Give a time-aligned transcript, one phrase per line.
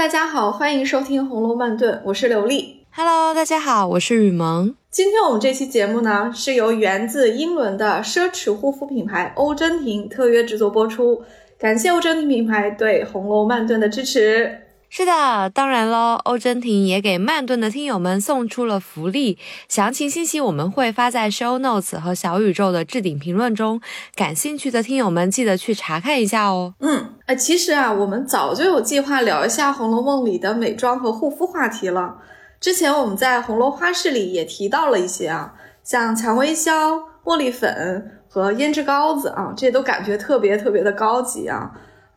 [0.00, 2.86] 大家好，欢迎收听《红楼慢炖》，我是刘丽。
[2.90, 4.74] Hello，大家好，我是雨萌。
[4.90, 11.22] 今天我们这期节目呢，是由源自英伦的奢侈护肤品牌欧珍婷特约制作播出，
[11.58, 14.60] 感谢欧珍婷品牌对《红楼慢炖》的支持。
[14.92, 23.80] 是的，当然喽，欧珍婷也给慢顿的听友们送出了福利，详情信息我们会发在 show notes 和小宇宙的置顶评论中，
[24.16, 26.74] 感兴趣的听友们记得去查看一下哦。
[26.80, 32.16] 嗯，哎，其实啊，我们早就有计划聊一下《红楼梦》里的美妆和护肤话题了。
[32.58, 41.70] 之前我们在红楼花市里也提到了一些啊，像蔷薇香、茉莉粉和胭脂膏子啊，这都感觉特别特别的高级啊。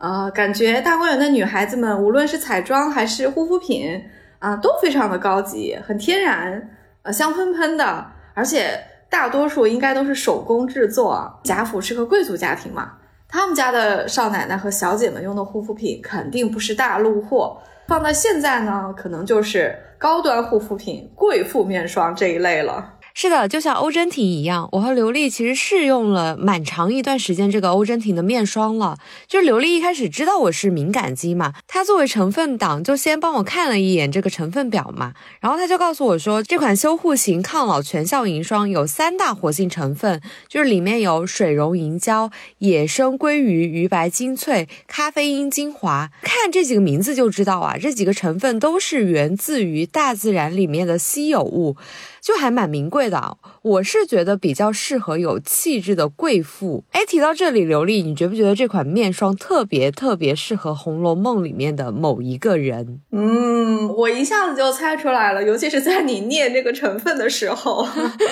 [0.04, 4.04] 呃，感觉大观园的女孩子们，无论是彩妆还是护肤品
[4.40, 6.70] 啊，都非常的高级，很天然，
[7.04, 8.78] 呃，香喷喷的，而且
[9.10, 11.40] 大多数应该都是手工制作。
[11.46, 12.92] 贾府是个贵族家庭嘛，
[13.30, 17.58] 他们家的少奶奶和小姐们用的护肤品肯定不是大陆货，
[17.88, 22.96] 放到现在呢，可能就是高端护肤品、贵妇面霜这一类了。
[23.16, 28.98] 是的，就像欧珍婷一样，我和刘丽其实试用了蛮长一段时间这个欧珍婷的面霜了。
[29.28, 46.10] 就是刘丽一开始知道我是敏感肌嘛，她作为成分党就先帮我看了一眼这个成分表嘛，然后她就告诉我说，这款修护型抗老全效银霜有三大活性成分，就是里面有水溶银胶、野生鲑鱼鱼白精粹、咖啡因精华。
[46.24, 51.78] 看这几个名字就知道啊，这几个成分都是源自于大自然里面的稀有物。
[52.24, 56.86] 就还蛮名贵的，我是觉得比较适合有气质的贵妇。
[56.92, 63.02] 哎，提到这里，刘丽，你觉不觉得这款面霜特别特别适合《红楼梦》里面的某一个人？
[63.12, 67.86] 嗯，我一下子就猜出来了，尤其是在你念这个成分的时候，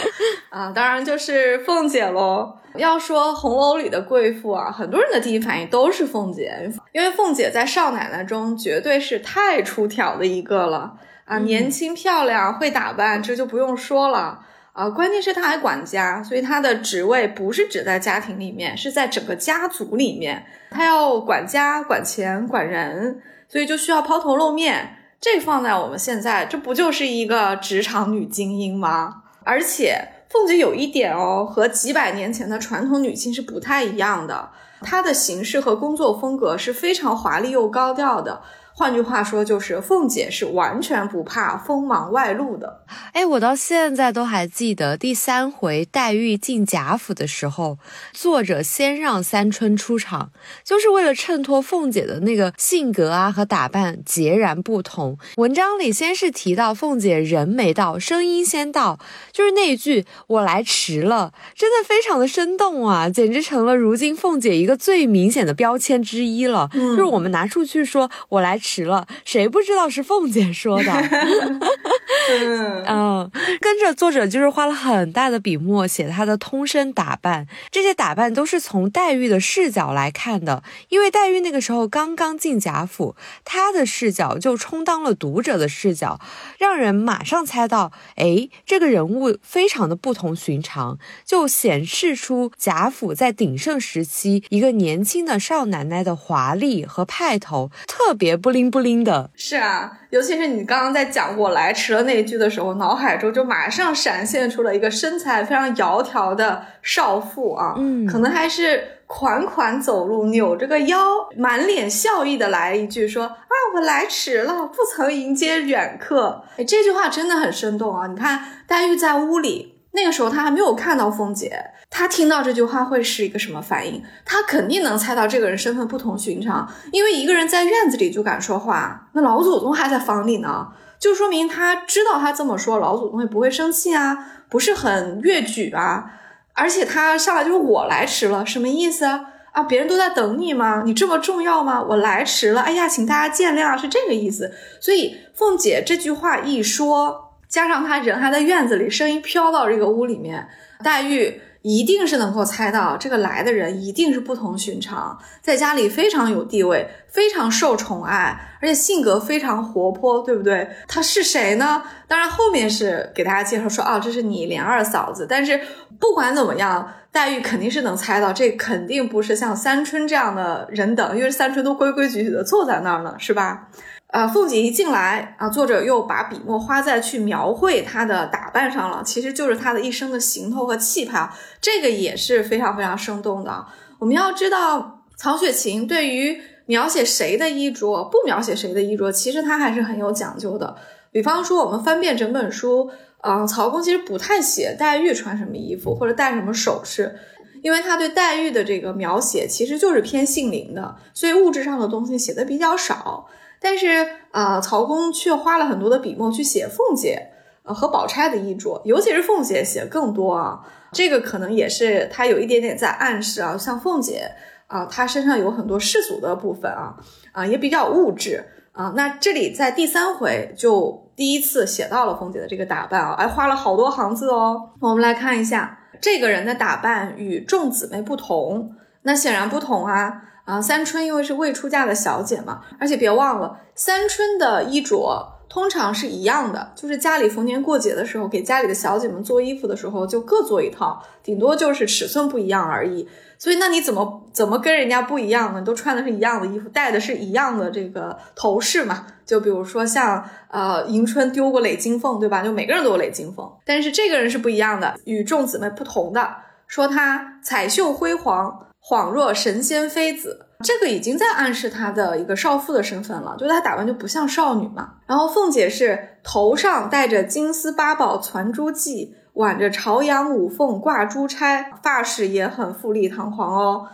[0.49, 2.53] 啊，当然就是凤姐喽。
[2.77, 10.93] 要说红楼里的贵妇啊，很多人的第一反应都是凤姐，因为凤姐在少奶奶中绝对是太出挑的一个了。
[11.31, 14.37] 啊，年轻漂亮，会打扮，这就不用说了
[14.73, 14.89] 啊。
[14.89, 20.45] 关键是她还管家，所以她的职位不是只在家庭里面，是在整个家族里面。
[20.71, 24.97] 她要管家、管钱、管人，所以就需要抛头露面。
[25.21, 29.23] 这放在我们现在，这不就是一个职场女精英吗？
[29.45, 34.49] 而且凤姐有一点哦，和几百年前的传统女性是不太一样的，
[34.81, 38.41] 她的形式和工作风格是非常华丽又高调的。
[38.81, 42.83] 换句话说，就是凤姐是完全不怕锋芒外露的。
[43.13, 47.77] 哎，我到现在都还记得第三回黛玉进贾府的时候，
[48.11, 50.31] 作者先让三春出场，
[50.63, 55.15] 就是为了衬托凤姐的那个性格啊和打扮截然不同。
[55.35, 58.97] 文章里先是提到凤姐人没到，声音先到，
[59.31, 66.67] 就是那一句“我来迟了”，真的非常的生动啊，简直成了如今凤姐一个最明显的标签之一了。
[66.73, 68.69] 就是我们拿出去说“我来迟”。
[68.71, 70.91] 迟了，谁不知道是凤姐说的？
[72.87, 86.21] 嗯，跟着作者就是花了很大的笔墨写她的通身打扮，这些打扮都是从黛玉的视角来看的，因为黛玉那个时候刚刚进贾府，她的视角就充当了读者的视角，
[86.57, 98.61] 让人马上猜到，哎，这个人物非常的不同寻常，就显示出贾府在鼎盛时期一个年轻的少奶奶的华丽和派头，特别不灵。
[98.61, 110.99] 灵不灵的是啊，尤其是你刚刚在讲“我来迟了”那一句的时候，脑海中就马上闪现出了一个身材非常窈窕的少妇啊，嗯，可能还是款款走路，扭着个腰，
[111.35, 118.05] 满脸笑意的来一句说：“啊，我来迟了，不曾迎接远客。”哎，这句话真的很生动啊！
[118.05, 119.70] 你看黛玉在屋里。
[119.93, 121.51] 那个时候他还没有看到凤姐，
[121.89, 124.01] 他听到这句话会是一个什么反应？
[124.23, 134.17] 他肯定能猜到这个人身份不同寻常，因为一个人在院子里就敢说话，那老祖宗还在房里呢，就说明他知道他这么说，老祖宗也不会生气啊，
[134.49, 136.05] 不是很越矩啊。
[136.53, 139.25] 而且他上来就是我来迟了，什么意思啊？
[139.51, 140.83] 啊，别人都在等你吗？
[140.85, 141.81] 你这么重要吗？
[141.81, 144.53] 我来迟了，哎呀，请大家见谅，是这个意思。
[144.79, 147.30] 所以凤姐这句话一说。
[147.51, 150.47] 加上他人还在院子里，声音飘到这个屋里面，
[150.81, 160.67] 黛玉一定是能够猜到这个来的人一定是不同寻常，在家里非常有地位，非常受宠爱，而且性格非常活泼，对不对？
[160.87, 161.83] 他是谁呢？
[162.07, 165.27] 当然后面是给大家介绍说，哦，这是你连二嫂子。
[165.29, 165.59] 但是
[165.99, 173.67] 不管怎么样，黛玉肯定是能猜到，这肯定不是像三春这样的人等，因为三春都规规矩矩的坐在那儿呢，是吧？
[174.11, 181.31] 啊，凤姐一进来啊，作者又把笔墨花在去描绘她的打扮上了，其实就是她的一生的行头和气派，
[181.61, 183.65] 这个也是非常非常生动的。
[183.99, 190.75] 我们要知道，曹雪芹对于描写谁的衣着，不描写谁的衣着，其实他还是很有讲究的。
[191.11, 192.91] 比方说，我们翻遍整本书，
[193.21, 197.17] 嗯，曹公其实不太写黛玉穿什么衣服或者戴什么首饰，
[197.61, 203.27] 因为他对黛玉的这个描写其实就是偏性灵的，所以物质上的东西写的比较少。
[203.59, 207.29] 但是，呃，曹公却花了很多的笔墨去写凤姐，
[207.63, 210.59] 呃，和宝钗的衣着，尤其是凤姐写更多啊。
[210.91, 214.31] 这个可能也是他有一点点在暗示啊，像凤姐
[214.65, 216.97] 啊，她身上有很多世俗的部分啊，
[217.31, 218.93] 啊，也比较物质啊。
[218.95, 224.71] 那这里在第三回就第一次写到了凤姐的这个打扮啊，还花了好多行字哦。
[224.79, 230.23] 我们来看一下这个人的打扮与众姊妹不同，那显然不同啊。
[230.43, 243.05] 啊，三春因为是未出嫁的小姐嘛，而且别忘了，三春的衣着通常是一样的，就是家里逢年过节的时候，给家里的小姐们做衣服的时候，就各做一套，顶多就是尺寸不一样而已。
[243.37, 245.61] 所以，那你怎么怎么跟人家不一样呢？
[245.61, 249.05] 都穿的是一样的衣服，戴的是一样的这个头饰嘛？
[249.25, 252.41] 就比如说像呃迎春丢过累金凤，对吧？
[252.41, 256.33] 就每个人都有累金凤，但是这个人是不一样的，与众姊妹不同的，
[256.65, 258.67] 说她彩绣辉煌。
[258.83, 264.93] 恍若神仙妃子，这个已经在暗示她的一个少妇的身份了，就是她打扮就不像少女嘛。
[265.05, 273.87] 然后凤姐是头上戴着金丝八宝攒珠髻，挽着朝阳五凤挂珠钗，发饰也很富丽堂皇哦。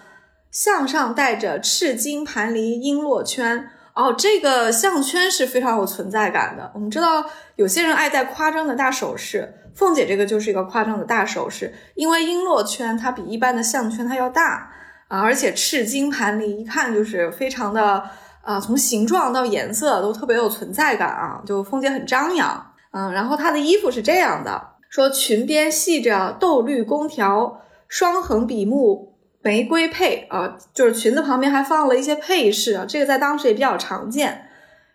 [0.51, 6.71] 项上戴着赤金盘梨璎珞圈，哦，这个项圈是非常有存在感的。
[6.73, 7.25] 我们知道
[7.55, 14.71] 有些人爱戴夸张的大首饰，凤姐这个就是一个夸张的大首饰，因为璎珞圈它比一般的项圈它要大。
[15.07, 18.03] 啊，而且赤金盘梨，一看就是非常的，
[18.41, 34.49] 啊，从形状到颜色都特别有存在感啊，就凤姐很张扬，嗯，然后她的衣服是这样的，说裙边系着豆绿宫条，双横笔目玫瑰佩，啊，就是裙子旁边还放了一些配饰啊，这个在当时也比较常见，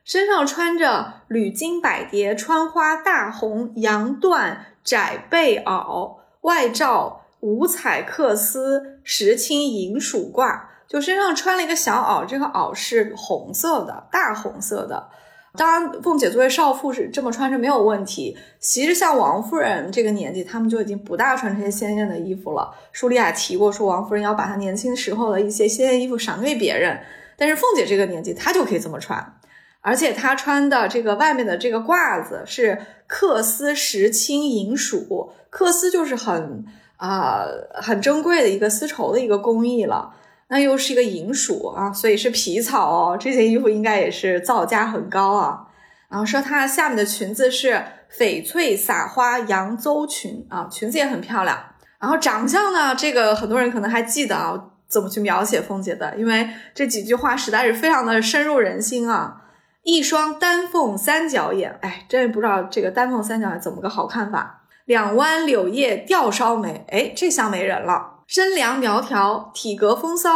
[0.05, 7.22] 身上穿着缕金百蝶穿花大红洋缎窄背袄，外罩。
[7.43, 15.09] 五彩缂丝石青银鼠褂，就身上穿了一个小袄，这个袄是红色的，大红色的。
[15.56, 18.39] 当然，凤姐作为少妇是这么穿着没有问题。
[18.61, 22.73] 其实像王夫人这个年纪，她们就已经不大穿这些鲜艳的衣服了。
[22.93, 27.00] 书里也提过，说王夫人要把她年轻时候的一些鲜艳衣服赏给别人。
[27.37, 29.35] 但是凤姐这个年纪，她就可以这么穿，
[29.81, 32.79] 而且她穿的这个外面的这个褂子是
[33.09, 36.65] 缂丝石青银鼠，缂丝就是很。
[37.02, 37.44] 啊，
[37.75, 40.14] 很珍贵的一个丝绸的一个工艺了，
[40.46, 43.16] 那又是一个银鼠啊，所以是皮草哦。
[43.19, 45.66] 这件衣服应该也是造价很高啊。
[46.08, 47.82] 然后说它下面的裙子是
[48.16, 51.58] 翡翠撒花扬邹裙啊，裙子也很漂亮。
[51.99, 54.56] 然后长相呢，这个很多人可能还记得啊，
[54.87, 59.43] 怎么去描写凤姐的，因为这几句话实在是非常的深入人心啊。
[59.82, 64.62] 一双丹凤三角眼，哎，真不知道这个丹凤三角眼怎么个好看法。
[64.84, 68.20] 两弯柳叶吊梢眉，哎，这像媒人了。
[68.26, 70.31] 身量苗条，体格风骚，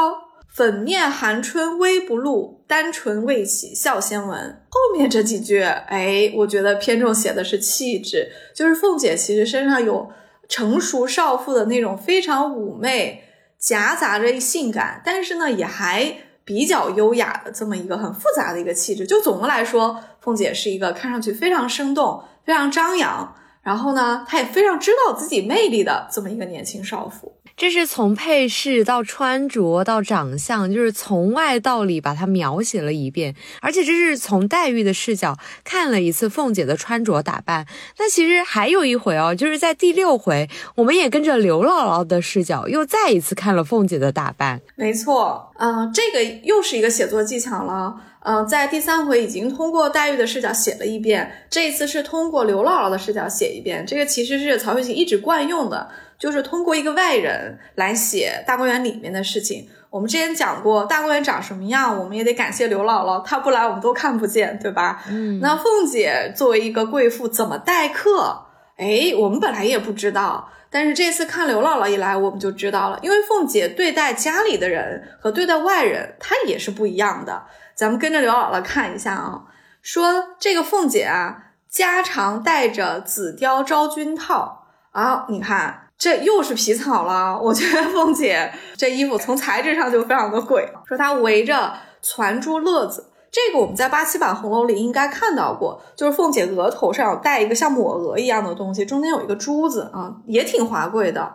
[0.53, 4.63] 粉面含春微不露，单唇未启笑先闻。
[4.69, 10.11] 后面这几句，哎，我觉得偏重写的是气质，就是凤姐其实身上有
[10.49, 13.25] 成熟少妇的那种非常妩媚，
[13.59, 19.07] 夹杂着性感，但是呢，也还比较优雅的这么一个很复杂的一个气质。
[19.07, 23.35] 就总的来说，凤姐是一个看上去非常生动、非常张扬。
[23.67, 27.36] 然后呢，他也非常知道自己魅力的这么一个年轻少妇。
[27.57, 33.35] 这是从配饰到穿着到长相，就是从外到里把它描写了一遍。
[33.63, 37.67] 而且这是从黛玉的视角看了一次凤姐的穿着打扮。
[37.99, 44.61] 那其实还有一回哦，就是在第六回，我们也跟着刘姥姥的视角又再一次看了凤姐的打扮。
[44.75, 47.95] 没错，嗯，这个又是一个写作技巧了。
[48.21, 53.87] 嗯，在第三回已经通过黛玉的视角写了一遍，这一次是通过刘姥姥的视角写一遍。
[53.87, 59.69] 这个其实是曹雪芹一直惯用的，就是通过一个外人来写大观园里面的事情。
[59.91, 65.03] 我们之前讲过大观园长什么样，我们也得感谢刘姥姥，她不来我们都看不见，对吧？
[65.09, 68.47] 嗯，那凤姐作为一个贵妇怎么待客？
[68.77, 77.45] 哎，我们本来也不知道，但是这次看刘姥姥一来，我们就知道了，因为凤姐对待家里的人和对待外人，她也是不一样的。
[77.75, 79.45] 咱们跟着刘姥姥看一下啊，
[79.81, 87.41] 说这个凤姐啊，家常带着紫貂昭君套啊，你看这又是皮草了。
[87.41, 90.69] 我觉得凤姐这衣服从材质上就非常的贵。
[90.87, 101.35] 说她围着攒珠乐子，这个我们在八七版《红楼》里应该看到过，就是凤姐额头上有戴一个像抹额一样的东西，中间有一个珠子啊，也挺华贵的。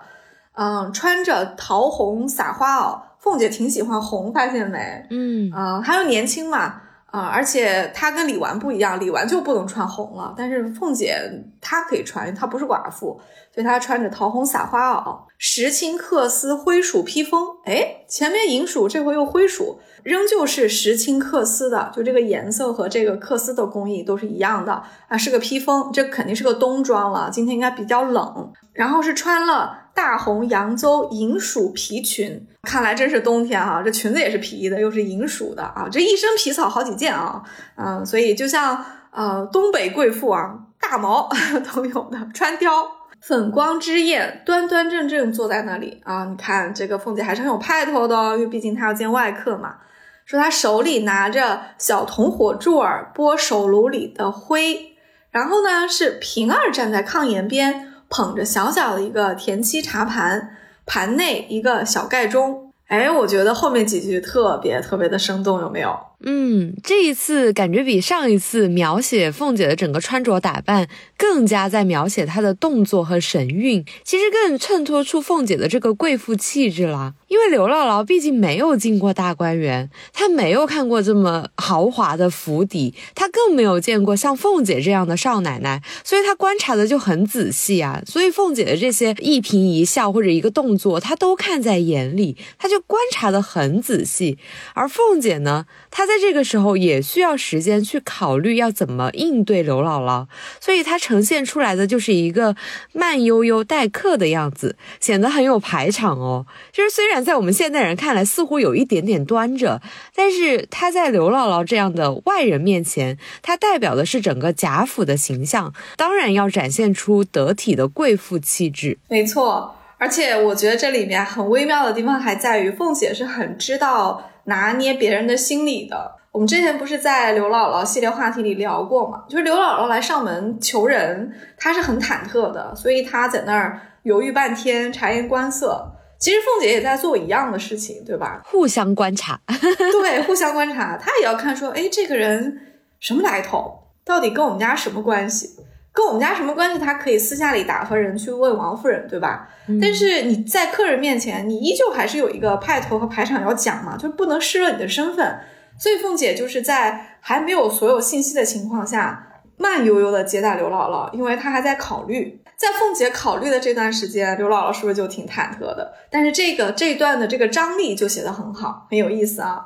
[0.54, 3.02] 嗯，穿着桃红撒花袄。
[3.22, 5.06] 凤姐挺喜欢红，发现没？
[5.12, 6.82] 嗯啊，还有年轻嘛。
[7.12, 11.20] 啊，而且她跟李纨不一样，李纨就不能穿红了，但是凤姐
[11.60, 13.20] 她可以穿，她不是寡妇，
[13.54, 17.46] 所以她穿着桃红撒花袄，石青缂丝，灰鼠披风。
[17.66, 28.52] 哎，前面银鼠，这回又灰鼠，仍旧是石青缂丝的，就这个颜色和这个缂丝的工艺都是一样的啊，是个披风，这肯定是个冬装了，今天应该比较冷。
[28.74, 32.48] 然后是穿了大红扬州银鼠皮裙。
[32.64, 37.42] 看来真是冬天哈，这裙子也是皮的，又是银鼠的啊，这一身皮草好几件啊，
[37.76, 41.28] 嗯，所以就像呃东北贵妇啊，大毛
[41.74, 42.86] 都有的穿貂，
[43.20, 49.78] 粉光之夜，端端正正坐在那里啊，你看这个凤姐还是很有派头的哦，因为毕竟她要见外客嘛。
[50.24, 54.96] 说她手里拿着小铜火柱儿拨手炉里的灰，
[55.32, 60.58] 然后呢是平儿站在炕沿边，捧着小小的一个田七茶盘。
[60.84, 65.98] 盘内一个小盖钟，哎，我觉得后面几句特别特别的生动，有没有？
[66.24, 70.88] 嗯，这一次感觉比上一次描写凤姐的整个穿着打扮，
[71.18, 77.16] 更加在描写她的动作和神韵，其实更衬托出凤姐的这个贵妇气质啦。
[77.28, 88.02] 因为刘姥姥毕竟没有进过大观园，她没有看过这么豪华的府邸，她更没有见过像凤姐这样的少奶奶，所以她观察的就很仔细啊。
[88.06, 94.38] 所以凤姐的这些一颦一笑或者一个动作，她都看在眼里，她就观察的很仔细。
[94.74, 100.26] 而凤姐呢，她在这个时候也需要时间去考虑要怎么应对刘姥姥，
[100.60, 102.56] 所以她呈现出来的就是一个
[102.92, 106.46] 慢悠悠待客的样子，显得很有排场哦。
[106.74, 107.22] 就是虽然。
[107.22, 109.80] 在我们现代人看来，似乎有一点点端着，
[110.16, 118.98] 但是他在刘姥姥这样的外人面前，他代表的是整个贾府的形象，当然要展现出得体的贵妇气质。
[119.08, 126.16] 没错，而且我觉得这里面很微妙的地方还在于，凤姐是很知道拿捏别人的心理的。
[126.32, 129.26] 我们之前不是在刘姥姥系列话题里聊过嘛？
[129.28, 135.92] 就是刘姥姥来上门求人，她是很忐忑的，所以她在那儿犹豫半天，察言观色。
[136.18, 138.42] 其实凤姐也在做一样的事情，对吧？
[138.46, 142.62] 互相观察， 对，互相观察，她也要看说，哎，这个人
[143.00, 145.50] 什么来头，到底跟我们家什么关系？
[145.94, 146.80] 跟我们家什么关系？
[146.80, 149.50] 他可以私下里打发人去问王夫人，对吧？
[149.82, 155.40] 但是你在客人面前，你依旧还是有一个派头和排场要讲嘛，就不能失了你的身份。
[155.78, 162.42] 所以凤姐就是在还没有所有信息的情况下，慢悠悠的接待刘姥姥，因为她还在考虑。
[162.56, 165.94] 在凤姐考虑的这段时间，刘姥姥是不是就挺忐忑的？
[166.10, 169.66] 但是这个这段的这个张力就写得很好，很有意思啊。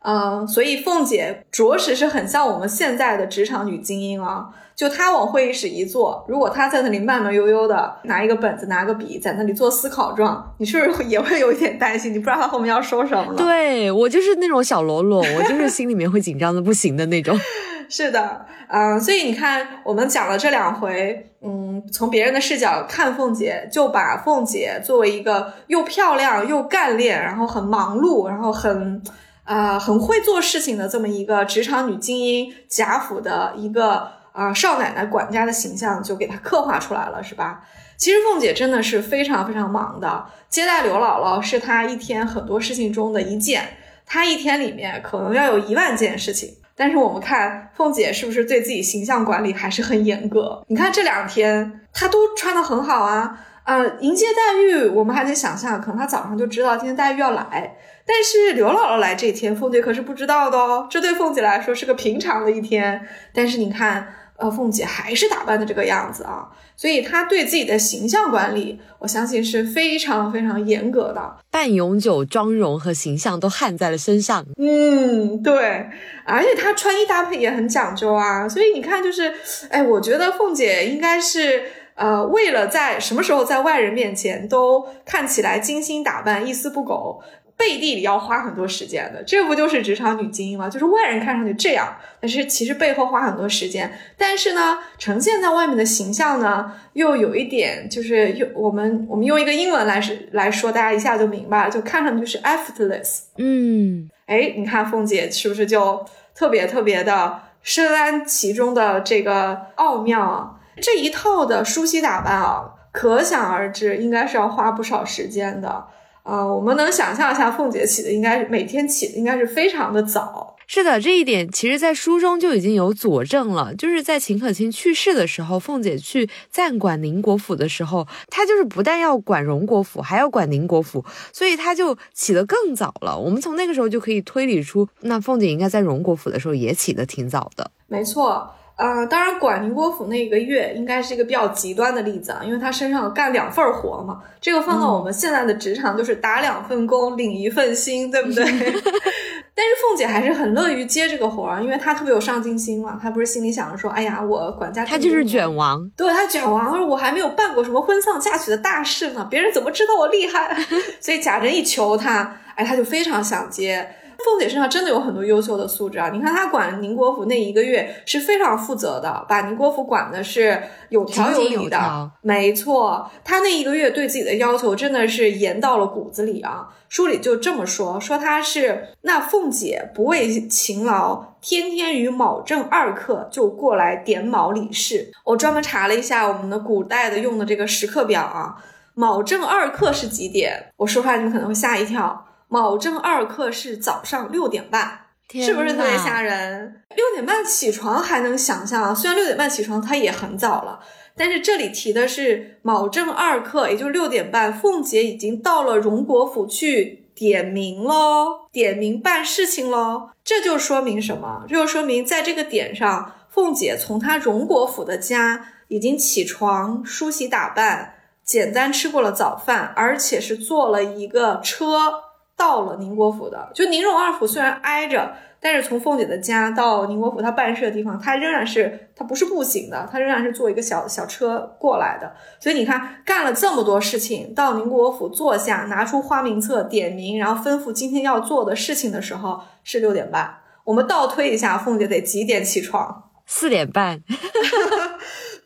[0.00, 4.50] 嗯，所以凤姐着实是很像我们现在的职场女精英啊。
[4.76, 12.12] 就他往会议室一坐，如果他在那里慢慢悠悠的拿一个本子、拿个笔在那里做思考状，你是不是 也会有一点担心？
[12.12, 13.36] 你不知道他后面要说什么了？
[13.36, 17.38] 对我就是那种小喽啰， 我就是心里面会紧张的不行的那种。
[17.86, 29.02] 是的，嗯，所以你看，我们讲了这两回，嗯，从别人的视角看凤姐，就把凤姐作为一个又漂亮又干练，然后很忙碌，然后很，
[29.44, 37.64] 呃，很会做事情的这么一个职场女精英，贾府的一个啊少奶奶管家的形象，就给她刻画出来了，是吧？
[37.96, 43.62] 其实凤姐真的是非常非常忙的，接待刘姥姥是她一天很多事情中的一件，
[44.04, 46.56] 她一天里面可能要有一万件事情。
[46.74, 50.64] 但是我们看凤姐是不是对自己形象管理还是很严格？
[50.66, 57.76] 你看这两天她都穿的很好啊，呃，迎接黛玉，我们还得想象，可能她早上就知道今天黛玉要来。
[58.04, 63.06] 但是刘姥姥来这一天，凤姐可是不知道的哦，这对凤姐来说是个平常的一天。
[63.32, 64.08] 但是你看。
[64.36, 74.44] 呃，凤姐还是打扮的这个样子啊，所以她对自己的形象管理，我相信是非常非常严格的，半永久妆容和形象都焊在了身上。
[74.56, 75.88] 嗯，对，
[76.24, 79.32] 而且她穿衣搭配也很讲究啊，所以你看，就是，
[79.70, 81.62] 哎，我觉得凤姐应该是，
[81.94, 87.22] 呃，为了在什么时候在外人面前都看起来精心打扮、一丝不苟。
[87.56, 90.68] 背地里要花很多时间的，这不就是职场女精英吗？
[90.68, 93.96] 就是外人看上去这样，但是其实背后花很多时间。
[94.18, 103.20] 但是呢，呈现在外面的形象呢，又有一点就是用我们我们用一个英文来是来说，大家一下就明白了，就看上去是 effortless。
[103.38, 110.50] 嗯，哎，你看凤姐是不是就特别特别的深谙其中的这个奥妙啊？
[110.82, 115.86] 这一套的梳洗打扮啊，可想而知，应该是要花不少时间的。
[116.24, 120.56] 啊，我们能想象一下，凤姐起的应该每天起的应该是非常的早。
[120.66, 123.74] 是的，这一点其实，在书中就已经有佐证了。
[123.74, 133.18] 就是在秦可卿去世的时候，凤姐去暂管宁国府的时候，她就是不但要管荣国府，还要管宁国府，所以她就起得更早了。
[133.18, 137.70] 我们从那个时候就可以推理出，那凤姐应该在荣国府的时候也起得挺早的。
[137.86, 138.50] 没错。
[138.76, 144.20] 呃，当然，管宁国府那个月应该是一个比较极端的例子啊，因为他身上干两份活嘛。
[144.40, 148.44] 这个放到我们现在的职场，就是打两份工，领一份薪，对不对？
[149.56, 152.98] 但是凤姐还是很乐于接这个活儿，因为她特别有上进心嘛。
[153.00, 160.52] 她不是心里想着说，哎呀，我管家，她就是卷王，对她卷王，我还没有办过什么婚丧嫁娶的大事呢，别人怎么知道我厉害？
[161.00, 163.88] 所以贾珍一求她，哎，她就非常想接。
[164.24, 166.08] 凤姐身上真的有很多优秀的素质啊！
[166.10, 172.10] 你看她管宁国府那一个月是非常负责的，把宁国府管的是有条有理的。
[172.22, 176.66] 没错，她那一个月对自己的要求真的是严到了骨子里啊！
[176.88, 185.12] 书里就这么说，说她是那凤姐不畏勤劳，天天与卯正二刻就过来点卯理事。
[185.24, 188.56] 我专门查了一下我们的古代的用的这个时刻表啊，
[188.94, 190.72] 卯正二刻是几点？
[190.76, 192.24] 我说出来你们可能会吓一跳。
[192.54, 196.82] 卯正二刻是早上六点半，是不是特别吓人？
[196.94, 200.78] 六点半起床还能想象啊，虽然六点半起床它也很早了，
[201.16, 210.10] 但是这里提的是卯正二刻，也就是六点半，凤姐已经到了荣国府去点名喽，点名办事情喽。
[210.22, 211.44] 这就说明什么？
[211.48, 217.94] 这就说明在这个点上，凤姐从她荣国府的家已经起床梳洗打扮，
[218.24, 222.03] 简单吃过了早饭，而且是坐了一个车。
[222.36, 232.12] 到了宁国府的，就宁荣二府虽然挨着，但是从凤姐的家到宁国府她办事的地方，她仍然是她不是步行的，她仍然是坐一个小小车过来的。
[232.40, 240.38] 所以你看，干了这么多事情，到宁国府坐下，拿出花名册点名，然后吩咐今天要做的事情的时候是六点半。
[240.64, 243.10] 我们倒推一下，凤姐得几点起床？
[243.26, 244.00] 四点半。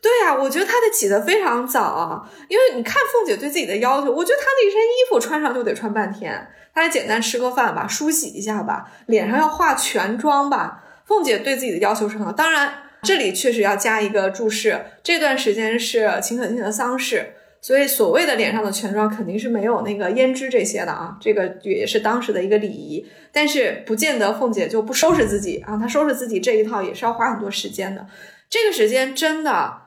[0.01, 6.47] 对呀，我觉得她得起得非常早啊，因为你看凤姐对自己的要求，我觉得她那身衣服穿上就得穿半天。
[6.79, 10.81] 大家简单吃个饭吧，梳洗一下吧，脸上要化全妆吧。
[11.03, 23.05] 凤姐对自己的要求是很高，当然这里确实要加一个注释，这段时间是秦可卿的丧事，所以所谓的脸上的全妆肯定是没有那个胭脂这些的啊，这个也是当时的一个礼仪。
[23.33, 28.07] 但是不见得凤姐就不收拾自己啊，她收拾自己这一套也是要花很多时间的。
[28.49, 29.81] 这个时间真的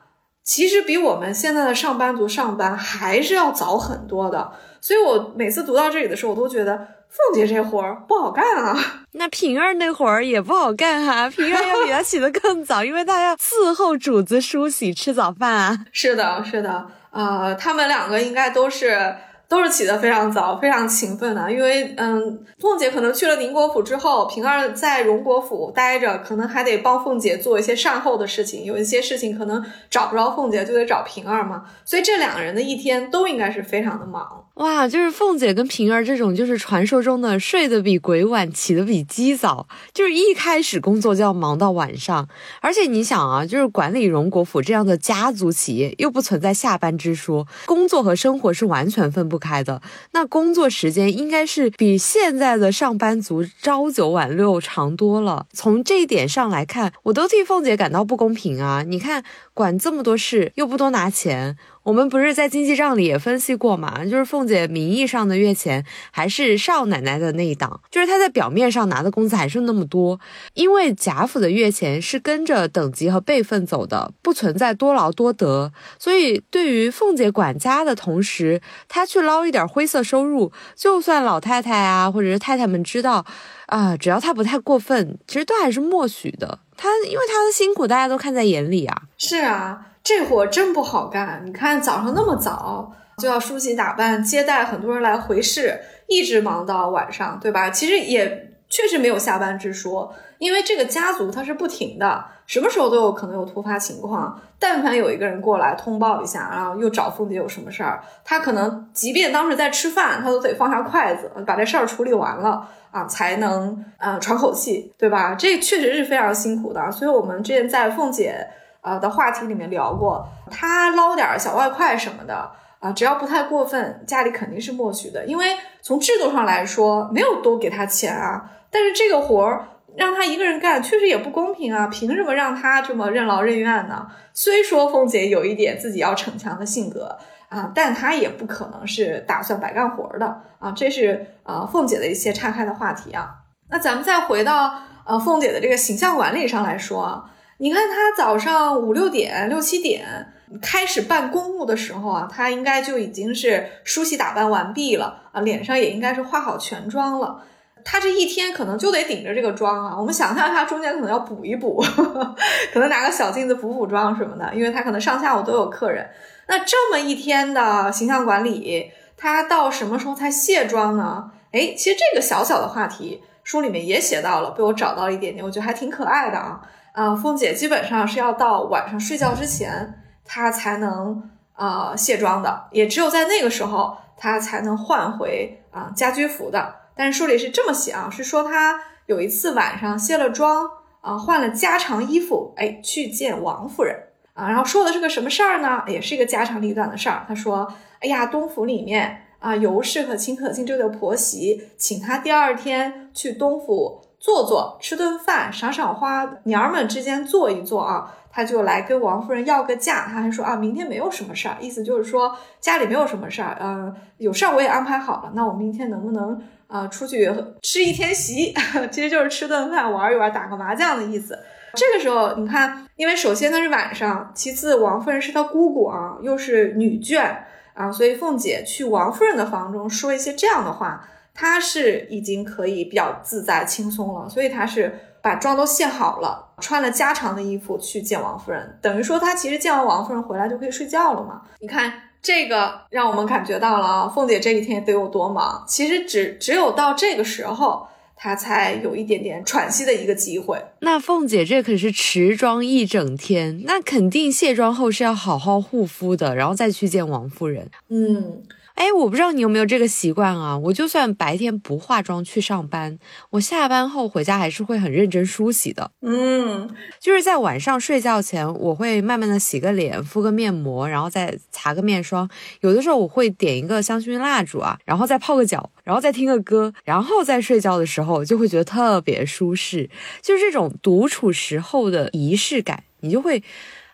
[0.44, 4.52] 其实比我们现在的上班族上班还是要早很多的。
[4.82, 6.76] 所以我每次读到这里的时候，我都觉得
[7.08, 8.76] 凤姐这活儿不好干啊。
[9.12, 15.78] 那平儿那会儿也不好干哈，平儿要比她起得更早，因为她要伺候主子梳洗、吃早饭啊。
[15.92, 19.14] 是的，是的，啊，他们两个应该都是。
[19.48, 21.52] 都是起得非常早，非常勤奋的。
[21.52, 28.64] 因为，嗯，凤姐可能去了宁国府之后，平儿在荣国府待着，可能还得帮凤姐做一些善后的事情。
[28.64, 31.64] 有一些事情可能找不着凤姐，就得找平儿嘛。
[31.84, 34.42] 所以这两个人的一天都应该是非常的忙。
[34.56, 42.28] 哇，就是凤姐跟平儿这种，就是传说中的睡得比鬼晚，起得比鸡早，就是一开始工作就要忙到晚上。
[42.60, 49.80] 而且你想啊，就是管理荣国府这样的家族企业，又不存在下班之说，工作和生活是完全分不开的。
[50.12, 55.46] 那工作时间应该是比现在的上班族朝九晚六长多了。
[55.54, 58.82] 从这一点上来看，我都替凤姐感到不公平啊！
[58.86, 61.56] 你看，管这么多事，又不多拿钱。
[61.82, 64.04] 我们不是在经济账里也分析过嘛？
[64.04, 70.20] 就是凤姐名义上的月钱还是少奶奶的那一档，就是她在表面上拿的工资还是那么多。
[70.54, 83.26] 因为贾府的月钱是跟着等级和辈分走的，不存在多劳多得，所以对于凤姐管家的同时，她去捞一点灰色收入，就算老太太啊或者是太太们知道，
[83.66, 86.60] 啊，只要她不太过分，其实都还是默许的。
[86.76, 89.02] 她因为她的辛苦，大家都看在眼里啊。
[89.18, 89.86] 是啊。
[90.04, 97.70] 这活真不好干，你看早上那么早就要梳洗打扮，接待很多人来回事，一直忙到晚上，对吧？
[97.70, 104.40] 其实也确实没有下班之说，因为这个家族它是不停的，什么时候都有可能有突发情况。
[104.58, 115.36] 但凡有一个人过来通报一下，然后又找凤姐有什么事儿，他可能即便当时在吃饭，他都得放下筷子，把这事儿处理完了啊，才能啊喘口气，对吧？
[115.36, 116.90] 这确实是非常辛苦的。
[116.90, 118.48] 所以我们之前在凤姐。
[118.82, 125.24] 呃的话题里面聊过，他捞点小外快什么的啊，只要不太过分，家里肯定是默许的。
[125.24, 128.50] 因为从制度上来说，没有多给他钱啊。
[128.70, 131.86] 但是这个活儿让他一个人干，确实也不公平啊！
[131.86, 134.08] 凭什么让他这么任劳任怨呢？
[134.34, 137.18] 虽说凤姐有一点自己要逞强的性格
[137.48, 140.72] 啊，但她也不可能是打算白干活的啊。
[140.72, 143.30] 这是呃凤姐的一些岔开的话题啊。
[143.70, 144.74] 那咱们再回到。
[145.04, 147.24] 呃凤姐的这个形象管理上来说啊，
[147.62, 157.40] 你看她早上五六点、六七点开始办公务的时候啊，她应该就已经是梳洗打扮完毕了啊，脸上也应该是化好全妆了。
[157.84, 161.80] 她这一天可能就得顶着这个妆啊，我们想象一下中间可能要补一补，
[162.74, 166.04] 可能拿个小镜子补补妆什么的，因为她可能上下午都有客人。
[166.48, 171.30] 那这么一天的形象管理，她到什么时候才卸妆呢？
[171.52, 176.60] 哎，其实这个小小的话题，书里面也写到了，被我找到了一点点，我觉得还挺可爱的啊。
[176.92, 186.76] 啊，凤姐基本上是要到晚上睡觉之前，她才能啊卸妆的，也只有在那个时候，她才能换回啊家居服的。
[186.94, 190.68] 但是书里是这么写啊，是说她有一次晚上卸了妆
[191.00, 193.96] 啊，换了家常衣服，哎，去见王夫人
[194.34, 195.82] 啊，然后说的是个什么事儿呢？
[195.86, 197.24] 也是一个家长里短的事儿。
[197.26, 208.14] 他说，哎呀，东府里面啊，尤氏和秦可卿这对婆媳，请她第二天去东府坐坐，吃顿饭，赏赏花，娘儿们之间坐一坐啊。
[208.34, 216.40] 他就来跟王夫人要个假，他还说啊，明天没有什么事儿，意思就是说家里没有什么事儿，呃，有事儿我也安排好了，那我明天能不能？
[216.68, 217.30] 啊，出去
[217.60, 218.54] 吃一天席，
[218.90, 221.38] 其实就是吃顿饭、玩一玩、打个麻将的意思。
[221.74, 227.36] 这个时候，你看，因为首先呢是晚上，其次王夫人是她姑姑啊，又是女眷
[227.74, 241.42] 啊，所以凤姐去王夫人的房中说一些这样的话，她是已经可以比较自在轻松了，所以她是把妆都卸好了，穿了家常的衣服去见王夫人，等于说她其实见完王夫人回来就可以睡觉了嘛。
[241.60, 241.92] 你看。
[242.22, 245.64] 这个让我们感觉到了啊，凤姐这一天得有多忙。
[245.66, 250.56] 其实只只有到这个时候，她才有一点点喘息的一个机会。
[250.78, 257.68] 那凤姐这可是持妆一整天，那肯定卸妆后是要好好护肤的，然后再去见王夫人。
[257.88, 258.44] 嗯。
[258.74, 260.56] 哎，我不知道你有没有这个习惯啊？
[260.56, 262.98] 我就算白天不化妆去上班，
[263.30, 265.90] 我下班后回家还是会很认真梳洗的。
[266.00, 272.28] 嗯，就是在晚上睡觉前，我会慢慢的洗个脸，敷个面膜，然后再擦个面霜。
[272.60, 279.90] 有的时候我会点一个香薰蜡烛啊，然后再泡个脚，然后再听个歌，然后在睡觉的时候就会觉得特别舒适。
[280.22, 283.42] 就是这种独处时候的仪式感，你就会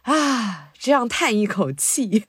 [0.02, 0.66] 啊。
[0.80, 2.24] 这样叹一口气，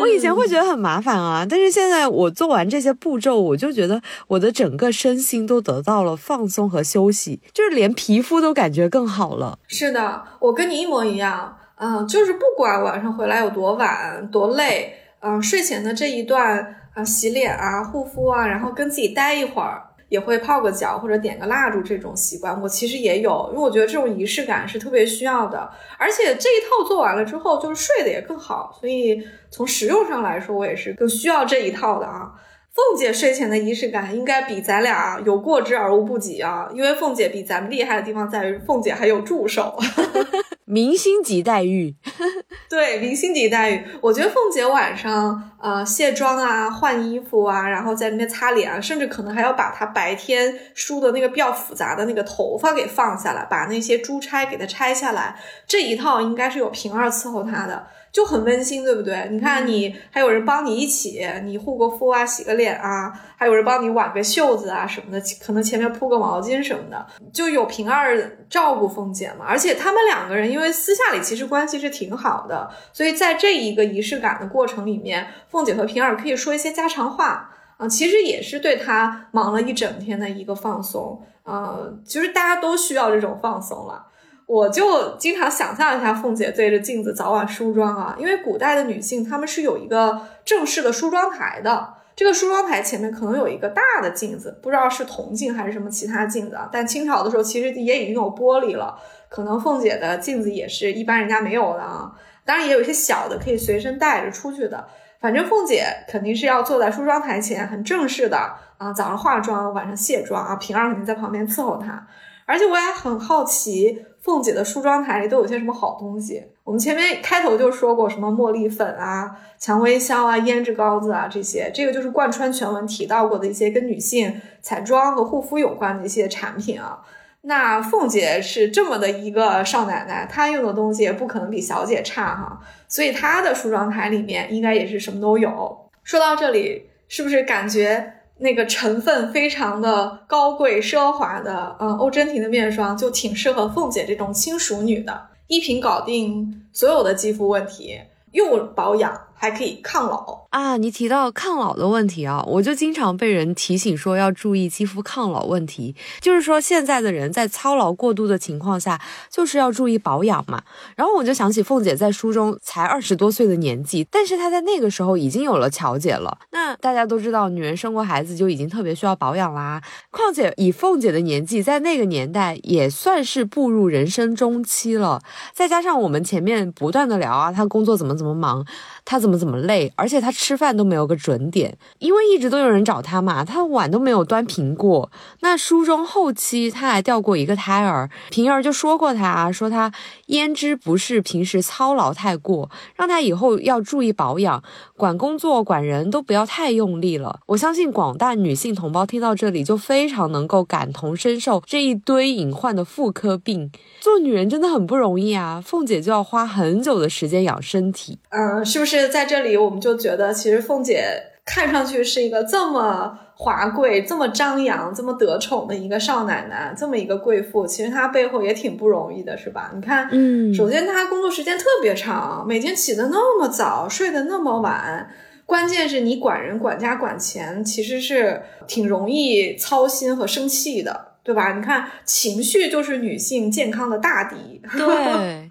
[0.00, 9.58] 我以前会觉得很麻烦啊，但是现在我做完这些步骤，我就觉得我的整个身心都得到了放松和休息，就是连皮肤都感觉更好了。
[9.68, 19.82] 是的，我跟你一模一样，嗯，就是不管晚上回来有多晚多累，嗯，睡前的这一段啊，洗脸啊、护肤啊，然后跟自己待一会儿。
[20.08, 32.32] 也会泡个脚或者点个蜡烛这种习惯，我其实也有，因为我觉得这种仪式感是特别需要的，而且这一套做完了之后，就是睡得也更好，所以从实用上来说，我也是更需要这一套的啊。
[32.70, 39.76] 凤姐睡前的仪式感应该比咱俩有过之而无不及啊，因为凤姐比咱们厉害的地方在于，凤姐还有助手。
[40.70, 41.96] 明星级待遇，
[42.68, 43.82] 对，明星级待遇。
[44.02, 57.86] 我觉得凤姐晚上呃卸妆啊、换衣服啊，然后在那边擦脸啊，甚至可能还要把她白天梳的那个比较复杂的那个头发给放下来，把那些珠钗给她拆下来，这一套应该是有平儿伺候她的。
[58.10, 59.14] 就很温馨，对不对？
[59.30, 69.44] 你看，你还有人帮你一起，你护个肤啊，洗个脸啊，还有人帮你挽个袖子啊什么的，可能前面铺个毛巾什么的，就有平儿照顾凤姐嘛。
[69.46, 81.78] 而且他们两个人因为私下里其实关系是挺好的，所以在这一个仪式感的过程里面，凤姐和平儿可以说一些家常话啊，其实也是对她忙了一整天的一个放松啊。
[82.04, 84.06] 其实大家都需要这种放松了。
[84.46, 96.58] 我就经常想象一下凤姐对着镜子早晚梳妆啊，因为古代的女性她们是有一个正式的梳妆台的，这个梳妆台前面可能有一个大的镜子，不知道是铜镜还是什么其他镜子。
[96.72, 102.12] 但清朝的时候其实也已经有玻璃了，可能凤姐的镜子也是一般人家没有的啊。
[102.44, 104.88] 当然也有一些小的可以随身带着出去的，
[105.20, 108.36] 反正凤姐肯定是要坐在梳妆台前很正式的
[108.78, 112.04] 啊，早上化妆，晚上卸妆啊，平儿肯定在旁边伺候她。
[112.46, 114.04] 而且我也很好奇。
[114.28, 116.44] 凤姐的梳妆台里都有些什么好东西？
[116.62, 126.98] 我们前面开头就说过什么茉莉粉啊、蔷薇香啊、胭脂膏子啊这些，这个就是贯穿全文提到过的一些跟女性彩妆和护肤有关的一些产品啊。
[127.40, 135.88] 那凤姐是这么的一个少奶奶，她用的东西也不可能比小姐差哈，所以她的梳妆台里面应该也是什么都有。
[136.04, 138.12] 说到这里，是不是感觉？
[138.38, 148.00] 那个成分非常的高贵奢华的，嗯，欧珍婷的面霜就挺适合凤姐这种轻熟女的，一瓶搞定所有的肌肤问题，
[148.32, 150.76] 又保养还可以抗老啊。
[150.76, 155.94] 你提到抗老的问题啊，我就经常被人提醒说要注意肌肤抗老问题。
[156.20, 160.62] 就是说现在的人在操劳过度的情况下，就是要注意保养嘛。
[160.96, 166.38] 然后我就想起凤姐在书中才二十多岁的年纪，但是她在那个时候已经有了乔姐了。
[166.50, 169.82] 那大家都知道，女人生过孩子就已经特别需要保养啦。
[170.10, 175.20] 况且以凤姐的年纪，在那个年代也算是步入人生中期了。
[175.52, 178.64] 再加上我们前面不断的聊啊，她工作怎么怎么忙。
[179.10, 185.10] 他怎么怎么累，而且他吃饭都没有个准点，因为一直都有人找他嘛，他碗都没有端平过。
[185.40, 189.90] 那书中后期他还掉过一个胎儿，平儿就说过他，说他
[190.28, 194.62] 胭脂不是平时操劳太过，让他以后要注意保养，
[194.96, 197.40] 管工作管人都不要太用力了。
[197.46, 209.08] 我相信广大女性同胞听到这里就非常能够感同身受这一堆隐患的妇科病，做女人真的很不容易啊，凤姐就要花很久的时间养身体，嗯，是不是？
[209.08, 211.02] 在这里，我们就觉得，其实凤姐
[211.48, 219.70] 看上去是一个这么华贵、这么张扬、这么得宠的一个少奶奶，这么一个贵妇，其实她背后也挺不容易的，是吧？
[219.74, 225.08] 你看，嗯，首先她工作时间特别长，每天起得那么早，睡得那么晚，
[225.46, 231.54] 关键是你管人、管家、管钱，其实是挺容易操心和生气的，对吧？
[231.54, 235.48] 你看，情绪就是女性健康的大敌， 对。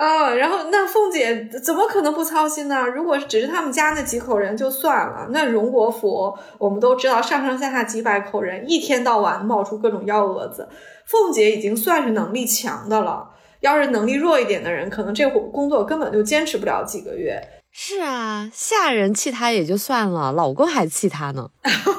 [0.00, 2.86] 啊，然后那凤姐怎么可能不操心呢？
[2.86, 10.66] 如果只是他们家那几口人就算了，那荣国府我们都知道，上上下下几百口人，一天到晚冒出各种幺蛾子。
[11.04, 13.28] 凤姐已经算是能力强的了，
[13.60, 17.38] 要是能力弱一点的人，可能这活工作根本就坚持不了几个月。
[17.70, 21.50] 是啊，下人气她也就算了，老公还气她呢。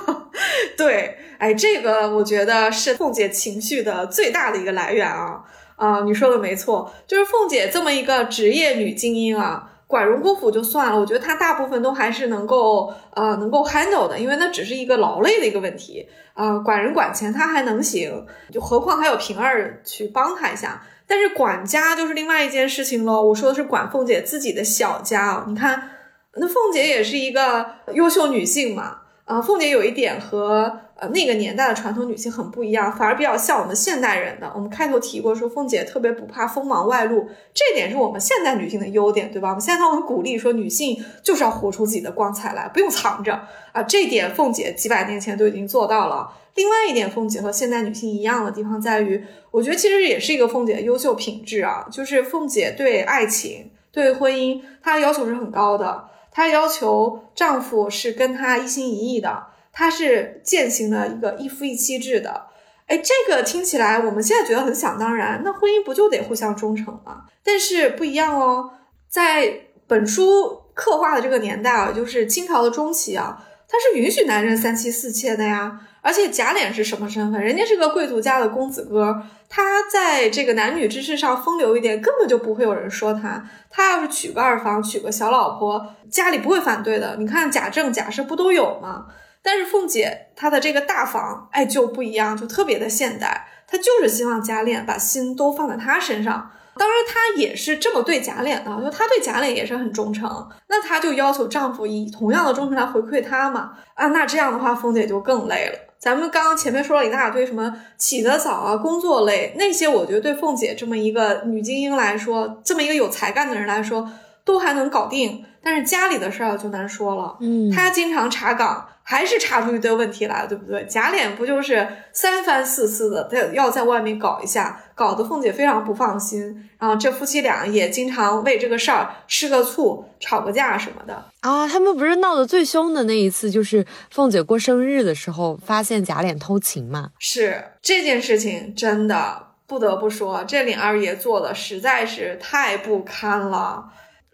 [0.75, 5.43] 对，哎，这个我觉得是凤姐情绪的最大的一个来源啊。
[5.81, 23.19] 啊，你说的没错，就是凤姐这么一个职业女精英啊，管荣国府就算了，我觉得她大部分都还是能够呃能够 handle 的，因为那只是一个劳累的一个问题啊，管人管钱她还能行，就何况还有平儿去帮她一下，但是管家就是另外一件事情喽。
[23.19, 25.89] 我说的是管凤姐自己的小家啊，你看，
[26.35, 27.65] 那凤姐也是一个
[27.95, 30.81] 优秀女性嘛，啊，凤姐有一点和。
[31.01, 34.51] 呃，那个年代的传统女性很不一样，反而比较像我们现代人的。
[34.53, 39.49] 我们开头提过，说凤姐特别不怕锋芒外露，这点是我们现代女性的优点，对吧？
[39.49, 43.33] 我们现在很鼓励说，女性就是要活出自己的光彩来，不用藏着
[43.71, 43.81] 啊。
[43.81, 46.31] 这点凤姐几百年前都已经做到了。
[46.53, 59.47] 另外一点，凤姐和现代女性一样的地方在于，我觉得其实也是一个凤姐的优秀品质啊，就是凤姐对爱情、对婚姻，她的要求是很高的，她要求丈夫是跟她一心一意的。
[59.71, 62.47] 他是践行了一个一夫一妻制的，
[62.88, 67.23] 哎，这个听起来我们现在觉得很想当然，那婚姻不就得互相忠诚吗？
[67.43, 68.71] 但是不一样哦，
[69.10, 75.81] 在本书刻画的这个年代啊，就是清朝的中期啊，他是允许男人三妻四妾的呀。
[76.03, 77.39] 而且贾琏是什么身份？
[77.39, 83.47] 人家是个贵族家的公子哥，他在这个男女之事上风流一点，根本就不会有人说他。
[83.69, 87.17] 他要是娶个二房，娶个小老婆，家里不会反对的。
[87.19, 89.05] 你看贾政、贾赦不都有吗？
[89.43, 93.47] 但是凤姐她的这个大房，哎，就不一样，就特别的现代。
[93.67, 96.51] 她就是希望贾琏把心都放在她身上。
[96.77, 100.49] 当然，她也是这么对贾琏的，就她对贾琏也是很忠诚。
[100.67, 103.73] 那她就要求丈夫以同样的忠诚来回馈她嘛？
[103.95, 105.77] 啊，那这样的话，凤姐就更累了。
[105.99, 114.10] 咱们刚刚前面说了一大堆，什么起得早啊，工作累那些，我觉得对凤姐这么一个女精英来说，这么一个有才干的人来说，
[114.43, 115.45] 都还能搞定。
[115.63, 117.38] 但是家里的事儿就难说了。
[117.39, 118.88] 嗯，他经常查岗。
[119.04, 120.86] 还是查出一堆问题来，对不对？
[120.86, 126.69] 贾琏不就是三番四次的，他要在外面搞一下，搞得凤姐非常不放心。
[126.78, 131.67] 然后这夫妻俩也经常为这个事儿吃个醋、吵个架什么的啊。
[131.67, 137.10] 他们不是闹得最凶的那一次，就是凤姐过生日的时候，发现贾琏偷情嘛。
[137.19, 143.91] 是这件事情，真的不得不说，这林二爷做的实在是太不堪了。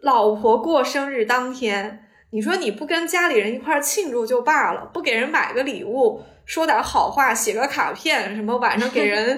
[0.07, 2.05] 老婆过生日当天。
[2.29, 9.37] 你说你不跟家里人一块庆祝就罢了，不给人买个礼物，说点好话，写个卡片，什么晚上给人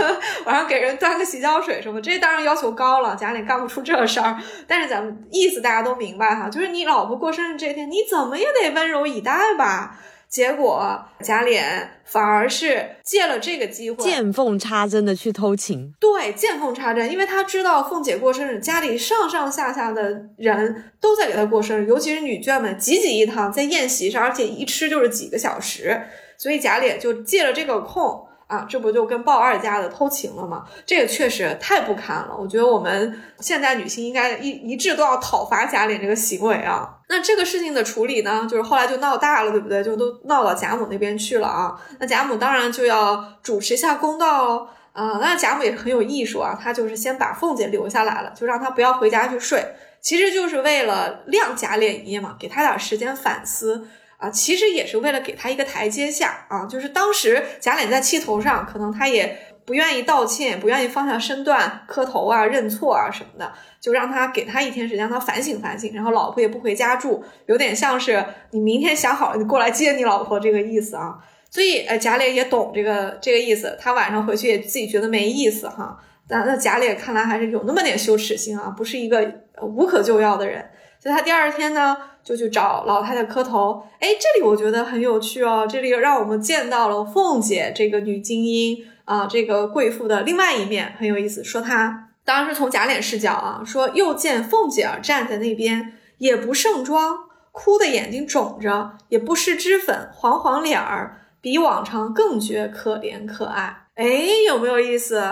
[0.44, 4.36] 晚上给人端个洗脚水什么，这当然要求高了，家里干不出这事儿。
[4.66, 9.98] 但是咱们意思大家都明白哈，就是你老婆过生日这天，你怎么也得温柔以待吧。
[10.30, 11.60] 结果贾琏
[12.04, 15.92] 反而是借了这个机会，见缝插针的去偷情。
[15.98, 26.00] 对，见缝插针，因为他知道凤姐过生日，家里上上下下的人都在给她过生日，尤其是女眷们挤挤一堂在宴席上，而且一吃就是几个小时，
[26.38, 30.64] 所以贾琏就借了这个空啊，这不就跟鲍二家的偷情了吗？
[30.84, 32.36] 这个确实太不堪了。
[32.36, 36.96] 我觉得我们现代女性应该一一致都要讨伐贾琏这个行为啊。
[37.08, 39.84] 那这个事情的处理呢，就是后来就闹大了，对不对？
[39.84, 41.80] 就都闹到贾母那边去了啊。
[42.00, 44.66] 那贾母当然就要主持一下公道喽。
[44.92, 49.64] 啊，那贾母也是很有艺术啊，她就是先把凤姐留下来了，就让她不要回家去睡，
[50.00, 53.86] 其实就是为了晾贾琏一夜嘛，给他点时间反思
[54.20, 56.66] 啊，其实也是为了给他一个台阶下啊。
[56.66, 65.92] 就是当时贾琏在气头上，可能他也不愿意道歉，不愿意放下身段磕头啊、认错啊什么的，就让他给他一天时间，让他反省反省。
[65.94, 71.18] 然后老婆也不回家住，有点像是你明天想好了，你过来接你老婆这个意思啊。
[71.50, 75.98] 所以，呃，贾琏也懂这个这个意思，他晚上回去也自己觉得没意思哈。
[76.28, 79.28] 那那贾琏看来还是有那么点羞耻心啊，不是一个
[79.62, 80.64] 无可救药的人。
[81.00, 83.82] 所以他第二天呢，就去找老太太磕头。
[83.98, 91.42] 哎，这里我觉得很有趣哦，这里让我们见到了凤姐这个女精英啊，这个贵妇的另外一面，很有意思。
[91.42, 97.18] 说她当然是从贾琏视角啊，说又见凤姐儿站在那边，也不盛装，
[97.52, 101.16] 哭的眼睛肿着，也不施脂粉，黄黄脸儿。
[101.42, 104.04] 比往常更觉可怜可爱，哎，
[104.46, 105.24] 有没有意思？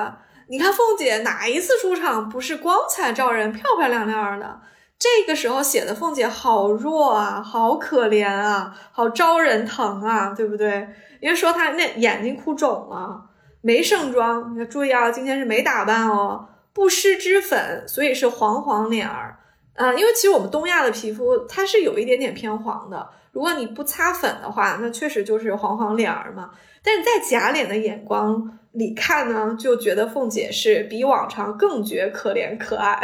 [0.48, 4.58] 你看凤姐哪一次出场不是光彩照人、漂漂亮亮的？
[4.98, 10.88] 这个时候写的凤姐好弱啊，好可怜啊，好招人疼啊，对不对？
[11.20, 13.22] 因为说她那眼睛哭肿了，
[13.60, 19.38] 没盛妆，你要注意啊，今天是没打扮哦，不施脂粉，所以是黄黄脸儿。
[19.74, 23.08] 嗯，因为其实我们东亚的皮肤它是有一点点偏黄的。
[23.30, 26.50] 如果你不擦粉的话，那确实就是黄黄脸儿嘛。
[26.82, 33.00] 但是在假脸的眼光里看呢，就觉得凤姐是比往常更觉可怜可爱。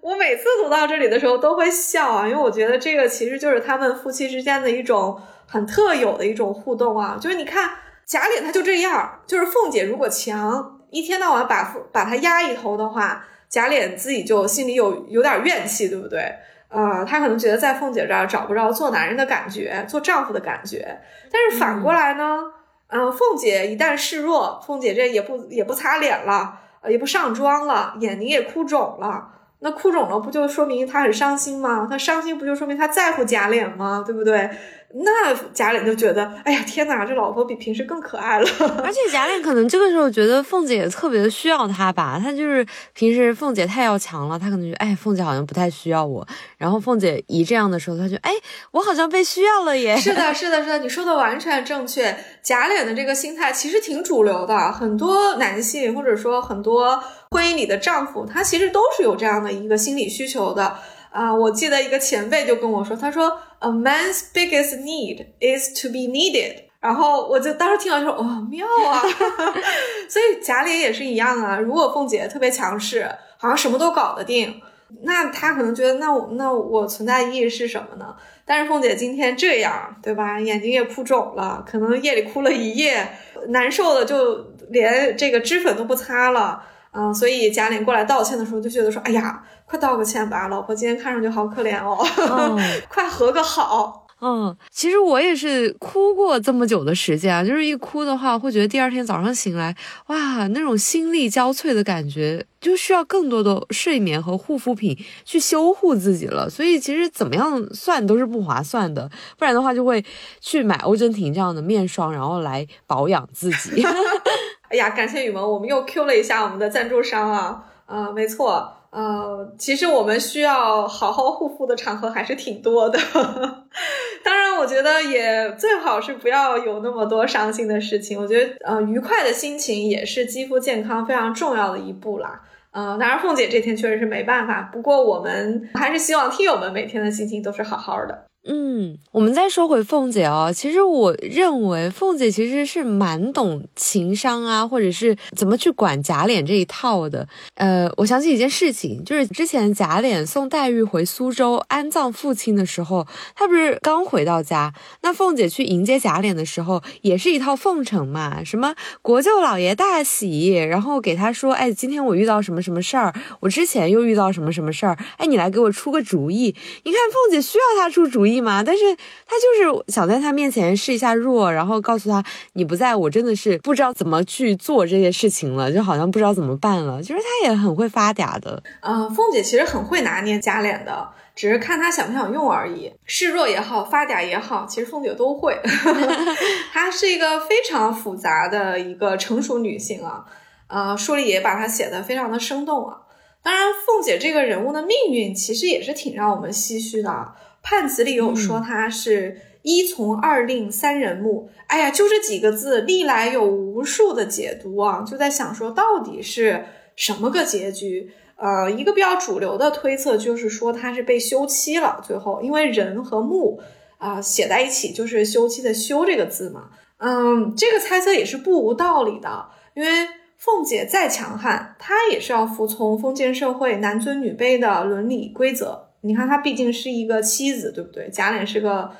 [0.00, 7.18] 我每次读到这里的时候都会笑啊，因为我觉得这个其实就是他们夫妻之间的一种很特有的一种互动啊。
[7.20, 7.70] 就是你看
[8.06, 16.32] 贾琏他就这样，就是凤姐如果强，一天到晚把把他压一头的话，贾琏自己就心里有有点怨气，对不对？
[16.70, 21.00] 呃，他可能觉得在凤姐这儿找不着做男人的感觉，做丈夫的感觉。
[21.32, 22.40] 但是反过来呢，
[22.88, 29.30] 嗯，凤姐一旦示弱，凤姐这也不也不擦脸了，也不上妆了，眼睛也哭肿了。
[29.60, 31.86] 那哭肿了，不就说明他很伤心吗？
[31.90, 34.02] 他伤心不就说明他在乎假脸吗？
[34.06, 34.48] 对不对？
[34.94, 38.48] 那贾琏就觉得，哎呀，天哪，这老婆比平时更可爱了。
[38.82, 46.26] 而且贾琏可能这个时候觉得凤姐也特别的需要他吧，他就是平时凤姐太要强了，他可能觉得，哎，凤姐好像不太需要我。
[46.56, 48.32] 然后凤姐一这样的时候，他就，哎，
[48.70, 49.94] 我好像被需要了耶。
[49.98, 52.16] 是的， 是的，是的，你说的完全正确。
[52.42, 56.98] 贾琏的这个心态其实挺主流的，很多男性或者说很多
[57.30, 60.78] 婚姻里的丈夫，他其实都是有这样的一个心理需求的。
[61.10, 66.64] 啊，我记得一个前辈就跟我说，他说，A man's biggest need is to be needed。
[66.80, 69.02] 然后我就当时听到说，哦，妙啊！
[70.08, 71.58] 所以贾琏也是一样啊。
[71.58, 74.62] 如果凤姐特别强势，好像什么都搞得定，
[75.02, 78.14] 那他可能觉得，那我那我存在意义是什么呢？
[78.44, 80.38] 但是凤姐今天这样，对吧？
[80.38, 83.08] 眼睛也哭肿了，可能夜里哭了一夜，
[83.48, 84.36] 难受的就
[84.70, 86.62] 连这个脂粉都不擦了。
[86.98, 92.04] 嗯，所以贾玲过来道歉的时候，就觉得说：“哎呀，快道个歉吧，老婆今天看上去好可怜哦，
[92.90, 99.76] 快和个好。”嗯，其实我也是哭过这么久的时间啊，就是一哭的话，会觉得第二天早上醒来，
[100.08, 106.50] 哇，那种心力交瘁的感觉，就需要更多的睡眠和护肤品去修护自己了。
[106.50, 110.04] 所以其实怎么样算都是不划算的，不然的话就会
[110.40, 113.84] 去买欧珍婷这样的面霜，然后来保养自己。
[114.68, 122.98] 哎呀，感谢雨萌，我们又 Q 了一下我们的赞助商啊，呃，没错，呃，其实我们需要好好护肤的场合还是挺多的，
[124.24, 128.18] 当然，我觉得也最好是不要有那么多伤心的事情。
[128.20, 132.40] 我觉得，呃，愉快的心情也是肌肤健康非常重要的一步啦。
[132.70, 138.27] 呃，当然，凤姐这天确实是没办法，不过我们还是希望听友们每天的心情都是好好的。
[138.50, 147.28] 嗯，我们再说回凤姐哦，其实我认为凤姐其实是蛮懂情商啊，或者是怎么去管贾琏这一套的。
[147.56, 153.06] 呃，我想起一件事情，就是之前贾琏送黛玉回苏州安葬父亲的时候，
[153.36, 166.56] 他不是刚回到家，那凤姐去迎接贾琏的时候，也是一套奉承嘛，什么国舅老爷大喜，然后给他说，哎，今天我遇到什么什么事儿，我之前又遇到什么什么事儿，哎，你来给我出个主意。
[166.84, 168.37] 你看凤姐需要他出主意。
[168.38, 168.62] 意吗？
[168.64, 168.84] 但是
[169.26, 177.02] 他就是想在他面前示一下弱，然后告诉他你不在我真的是不知道怎么去做这些事情了，就好像不知道怎么办了。
[177.02, 178.62] 就是他也很会发嗲的。
[178.80, 182.92] 嗯，凤姐其实很会拿捏假脸的，只是看他想不想用而已。
[183.04, 185.60] 示弱也好，发嗲也好，其实凤姐都会。
[186.72, 190.24] 她是一个非常复杂的一个成熟女性啊。
[190.68, 192.98] 呃，书里也把她写的非常的生动啊。
[193.42, 197.32] 当然，凤姐这个人物的命运其实也是挺让我们唏嘘的。
[197.68, 206.64] 判词里有说他是一从二令三人目，哎呀，就这几个字，历来有无数的解读啊，就在想说到底是
[206.96, 208.10] 什么个结局？
[208.36, 212.02] 呃，一个比较主流的推测就是说他是被休妻了。
[212.02, 213.60] 最后，因为人和木
[213.98, 216.70] 啊写在一起就是休妻的休这个字嘛。
[216.96, 220.08] 嗯，这个猜测也是不无道理的，因为。
[220.40, 225.87] 凤姐再强悍，她也是要服从封建社会男尊女卑的伦理规则。
[226.02, 228.08] 你看，她毕竟是一个妻子，对不对？
[228.10, 228.90] 贾琏是个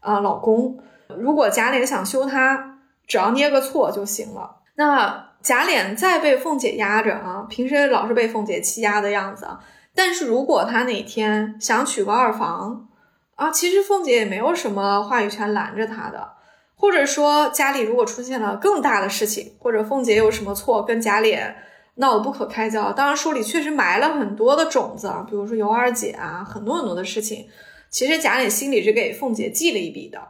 [0.00, 0.78] 呃老公，
[1.18, 4.62] 如果贾琏想休她，只要捏个错就行了。
[4.76, 9.46] 那贾琏再被凤姐压着啊，平时老是被凤姐欺压的样子。
[9.94, 12.88] 但是如果他哪天想娶个二房
[13.36, 16.32] 啊，其实凤姐也没有什么话语权拦着他的。
[16.76, 21.54] 或者说家里如果出现了更大的事情，或者凤姐有什么错跟贾琏
[21.96, 27.46] 闹得不可开交，当然书里确实埋了很多的种子啊，比如说尤二姐啊，很多很多的事情，
[27.90, 30.20] 其实贾琏心里是给凤姐记了一笔的。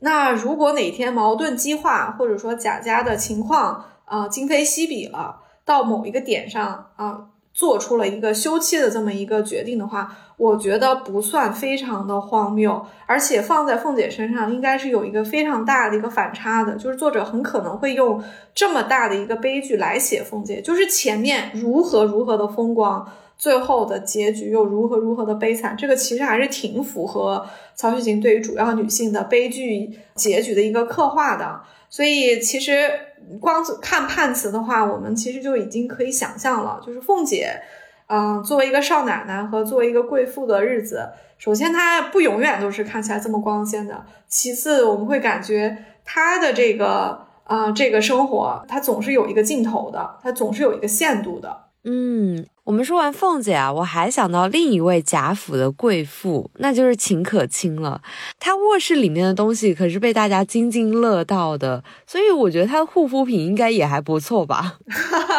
[0.00, 7.28] 那如果哪天矛盾激化，或者说贾家的情况啊今非昔比了，到某一个点上啊。
[7.52, 18.22] 做出了一个休妻的这么一个决定的话，我觉得不算非常的荒谬，而且放在凤姐身上应该是有一个非常大的一个反差的，就是作者很可能会用
[18.54, 32.90] 这么大的一个悲剧来写凤姐，就是前面如何如何的风光，最后的结局又如何如何的悲惨，这个其实还是挺符合曹雪芹对于主要女性的悲剧结局的一个刻画的，所以其实。
[33.40, 37.60] 光看判词的话，我们其实就已经可以想象了，就是凤姐，
[38.08, 52.46] 嗯，作为一个少奶奶和作为一个贵妇的日子，首先她不永远都是看起来这么光鲜的，其次我们会感觉她的这个，啊，这个生活，她总是有一个尽头的，她总是有一个限度的，嗯。
[52.64, 58.00] 我们说完凤姐啊，我还想到另一位贾府的贵妇，那就是秦可卿了。
[58.38, 64.78] 她卧室里面的东西可是被大家津津乐道的，所以我觉得她的护肤品应该也还不错吧。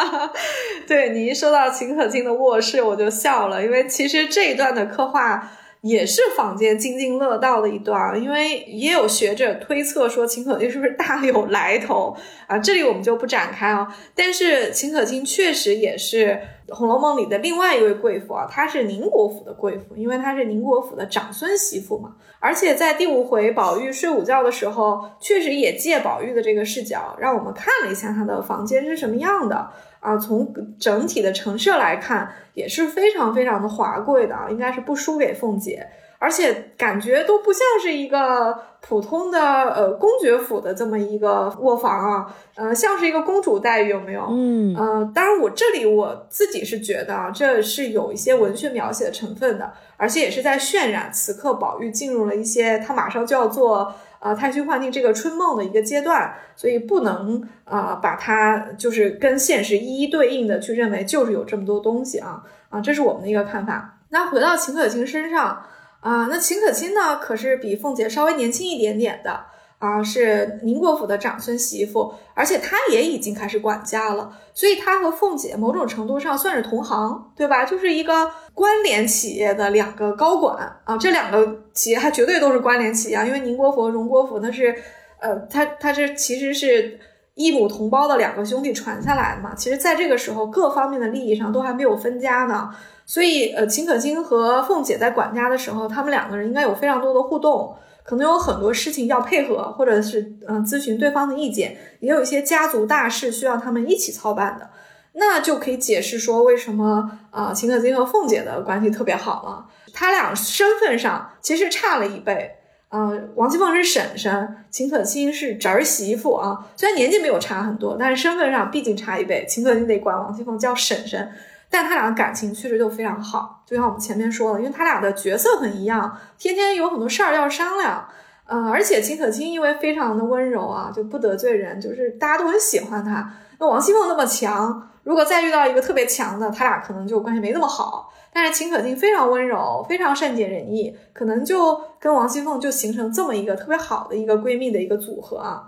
[0.86, 5.50] 对你一说到秦可卿的卧室，我就笑了，因为其实这一段的刻画。
[5.84, 12.16] 也是坊间津津乐道的一段，因为也有学者推测说秦可卿是不是大有来头
[12.46, 12.58] 啊？
[12.58, 13.94] 这里我们就不展开啊。
[14.14, 16.40] 但是秦可卿确实也是
[16.74, 22.14] 《红楼梦》里的另外一位贵妇啊，她是宁国府的贵妇，因为她是宁国府的长孙媳妇嘛。
[22.40, 29.68] 而且在第五回宝玉睡午觉的时候，确实也借宝玉的这个视角，让我们看了一下他的房间是什么样的。
[30.04, 35.88] 啊，从整体的陈设来看，也是非常非常的华贵的，应该是不输给凤姐，
[36.18, 44.26] 而且感觉都不像是一个普通的呃公爵府的这么一个卧房啊，呃，像是一个公主待遇，有没有？
[44.30, 53.94] 嗯，呃，当然我这里我自己是觉得啊，这是有一些文学描写的成分的，而且也是在渲染此刻宝玉进入了一些他马上就要做。
[54.20, 63.98] 啊，太虚幻境这个春梦的一个阶段，所以不能啊把它就是跟现实一一对应的去认为就是有这么多东西啊啊，这是我们的一个看法。
[64.08, 65.62] 那回到秦可卿身上
[66.04, 69.46] 啊，那秦可卿呢可是比凤姐稍微年轻一点点的。
[69.80, 77.66] 啊，是宁国府的长孙媳妇，而且她也已经开始管家了，所以她和凤姐某种程度上算是同行，对吧？
[77.66, 84.74] 就是一个关联企业的两个高管啊，这两个企业还绝对都是关联企业，啊因为宁国府和荣国府那是，
[85.20, 86.98] 呃，他他这其实是
[87.34, 89.54] 一母同胞的两个兄弟传下来的嘛。
[89.54, 92.70] 其实，在这个时候，各方面的利益上都还没有分家呢，
[93.06, 97.76] 所以，呃，秦可卿和凤姐在管家的时候，他们两个人应该有非常多的互动。
[98.06, 104.68] 可能有很多事情要配合，或者是嗯咨询对方的意见，也有一些家族大事需要他们一起操办的，
[105.14, 109.66] 那就可以解释说为什么啊秦可卿和凤姐的关系特别好了。
[109.94, 112.50] 他俩身份上其实差了一辈，
[112.90, 116.66] 嗯，王熙凤是婶婶，秦可卿是侄儿媳妇啊。
[116.76, 121.32] 虽然年纪没有差很多，但是身份上毕竟差一辈，秦可卿得管王熙凤叫婶婶。
[121.70, 128.06] 但他俩的感情确实就非常好，就像我们前面说的，因为他俩的角色很一样，天天有很多事儿要商量。
[128.46, 133.32] 嗯，而且秦可卿因为非常的温柔啊，就不得罪人，就是大家都很喜欢他。
[133.58, 138.12] 那王熙凤那么强，如果再遇到一个特别强的，他俩可能就关系没那么好。
[138.34, 145.64] 但是秦可卿非常温柔，非常善解人意，可能就跟王熙凤就形成这么一个特别好的一个闺蜜的一个组合啊。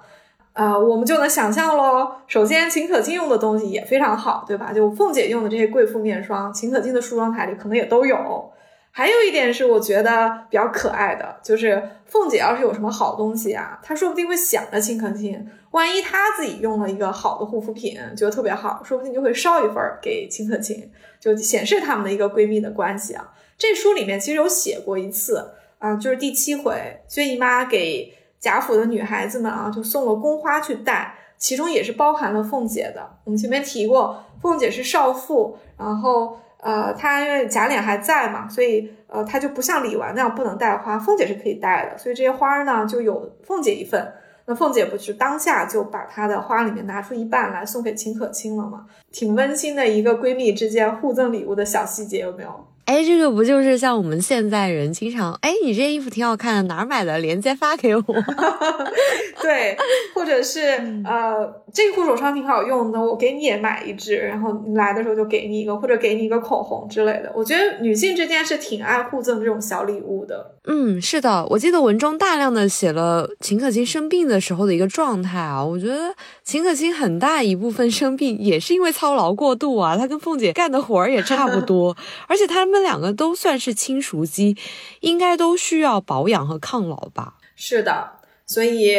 [0.56, 2.10] 呃，我们就能想象喽。
[2.26, 4.72] 首先，秦可卿用的东西也非常好，对吧？
[4.72, 8.50] 就凤姐用的这些贵妇面霜，秦可卿的梳妆台里可能也都有。
[8.90, 15.46] 还有一点是我觉得比较可爱的，就是凤姐要是有什么好东西啊，她说不定会想着秦可卿。
[15.72, 20.90] 万一她自己用了一个好的护肤品，觉得特别好，说不定就会捎一份给秦可卿，
[21.20, 23.30] 就显示他们的一个闺蜜的关系啊。
[23.58, 28.10] 这书里面其实有写过一次啊，就是第七回，薛姨妈给
[28.46, 33.04] 贾府的女孩子们啊，就送了宫花去戴，其中也是包含了凤姐的。
[33.24, 36.38] 我们前面提过，凤姐是少妇，然后。
[36.58, 44.12] 呃，她因为贾琏还在嘛，所以呃，她就不像李纨那样不能带花，凤姐是可以带的，所以这些花呢就有凤姐一份。
[44.46, 48.86] 那凤姐不是当下就把她的花里面拿出一半来送给秦可卿了吗？
[49.12, 52.66] 挺温馨的一个闺蜜之间互赠礼物的小细节，有没有？
[52.86, 57.18] 哎，这个不就是像我们现在人经常哎，你这件衣服挺好看的，哪儿买的？
[57.18, 58.02] 链接发给我。
[59.42, 59.76] 对，
[60.14, 60.60] 或者是
[61.04, 67.32] 呃，这个护手霜挺好用的，我给你也买一支，然后你来的时候就给你一个，或者给你一个口红之类的。
[67.34, 70.54] 我觉得女性之间是挺爱互赠这种小礼物的。
[70.68, 75.64] 嗯，是的，我记得文中大量的写了秦可卿生病的时候的一个状态啊。
[75.64, 76.14] 我觉得
[76.44, 81.96] 秦可卿很大一部分生病也是因为操劳过度啊，她跟凤姐干的活儿也差不多，
[82.28, 82.75] 而且她们。
[82.76, 84.54] 这两个都算是亲熟肌，
[85.00, 87.36] 应该都需要保养和抗老吧？
[87.56, 88.10] 是的，
[88.44, 88.94] 所以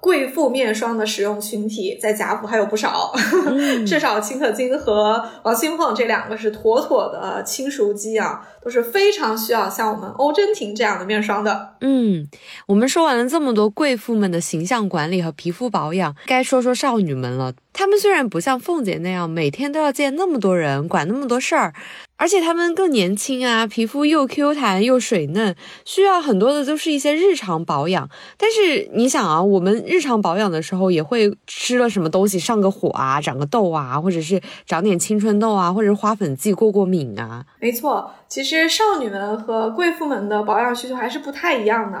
[0.00, 3.12] 贵妇面霜的使用群体在贾府还有不少，
[3.86, 11.76] 至少秦可卿和王熙凤这两个是妥妥的亲熟肌啊，都是非常需要像我们欧珍婷这样的面霜的。
[11.82, 12.26] 嗯，
[12.66, 17.52] 我们说完了这么多贵妇们的形象管理和皮肤保养，该说说少女们了。
[17.72, 21.72] 她们虽然不像凤姐那样每天都要见那么多人，管那么多事儿。
[22.20, 25.56] 而且他们更年轻啊，皮肤又 Q 弹又水嫩，
[25.86, 28.10] 需要很多的都是一些日常保养。
[28.36, 37.42] 但是你想啊，我们日常保养的时候也会吃了什么东西上个火啊，长个痘啊，或者是长点青春痘啊，或者花粉剂过过敏啊。
[37.58, 41.96] 没错，其实少女们和贵妇们的保养需求还是不太一样的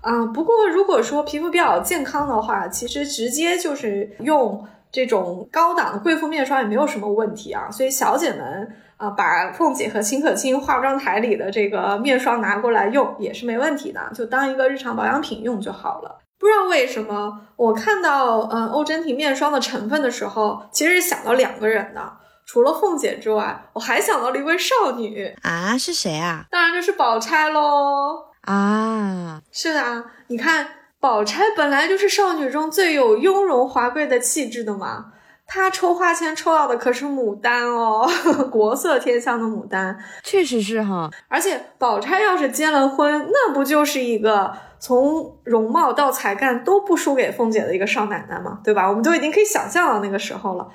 [0.00, 0.26] 啊。
[0.34, 7.70] 不过如果说皮肤比较健康的话，其实直接就是用这种高档的贵妇面霜也没有什么问题啊。
[7.70, 8.68] 所以小姐们。
[9.00, 16.18] 啊，把凤姐和秦可卿化妆台里的这个面霜拿过来用也是没问题的，就当一个日常保养品用就好了。
[16.38, 22.12] 不知道为什么，我看到嗯欧珍婷面霜的成分的时候，其实是想到两个人的，
[22.44, 26.44] 除了凤姐之外，我还想到了一位少女啊，是谁啊？
[26.50, 28.26] 当然就是宝钗喽。
[28.42, 30.66] 啊，是的，你看
[30.98, 35.12] 宝钗本来就是少女中最有雍容华贵的气质的嘛。
[35.52, 38.08] 他抽花签抽到的可是牡丹哦，
[38.52, 41.10] 国色天香的牡丹，确实是哈。
[41.26, 48.60] 而且宝钗要是结了婚，那不就是一个从容貌到才干都不输给凤姐的一个少奶奶吗？
[48.62, 48.88] 对吧？
[48.88, 50.68] 我们都已经可以想象到那个时候了。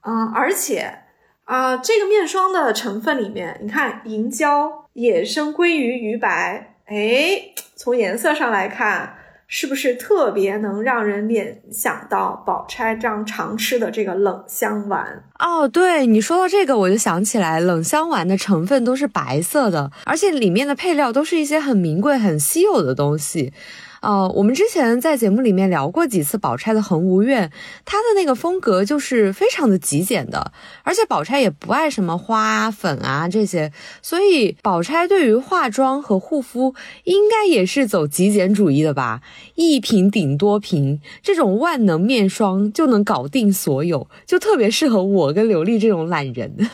[0.00, 1.00] 嗯，而且
[1.44, 9.18] 啊，这个面霜的成分里面，你看银胶、野生鲑鱼鱼白，哎，从颜色上来看。
[9.54, 15.22] 是不是特别能让人联想到宝钗这样常吃的这个冷香丸？
[15.38, 23.52] 哦，对你说到这个，我就想起来，冷香丸的成分都是白色的，而且里面的配料都是一些很名贵、很稀有的东西。
[24.02, 27.50] 呃，我们之前在节目里面聊过几次宝钗的恒芜苑，
[27.84, 33.72] 它的那个风格就是非常的极简的，而且宝钗也不爱什么花粉啊这些，
[34.02, 36.74] 所以宝钗对于化妆和护肤
[37.04, 39.20] 应该也是走极简主义的吧？
[39.54, 46.52] 一瓶顶多瓶，这种万能面霜就能搞定所有，就特别适合我跟刘丽这种懒人。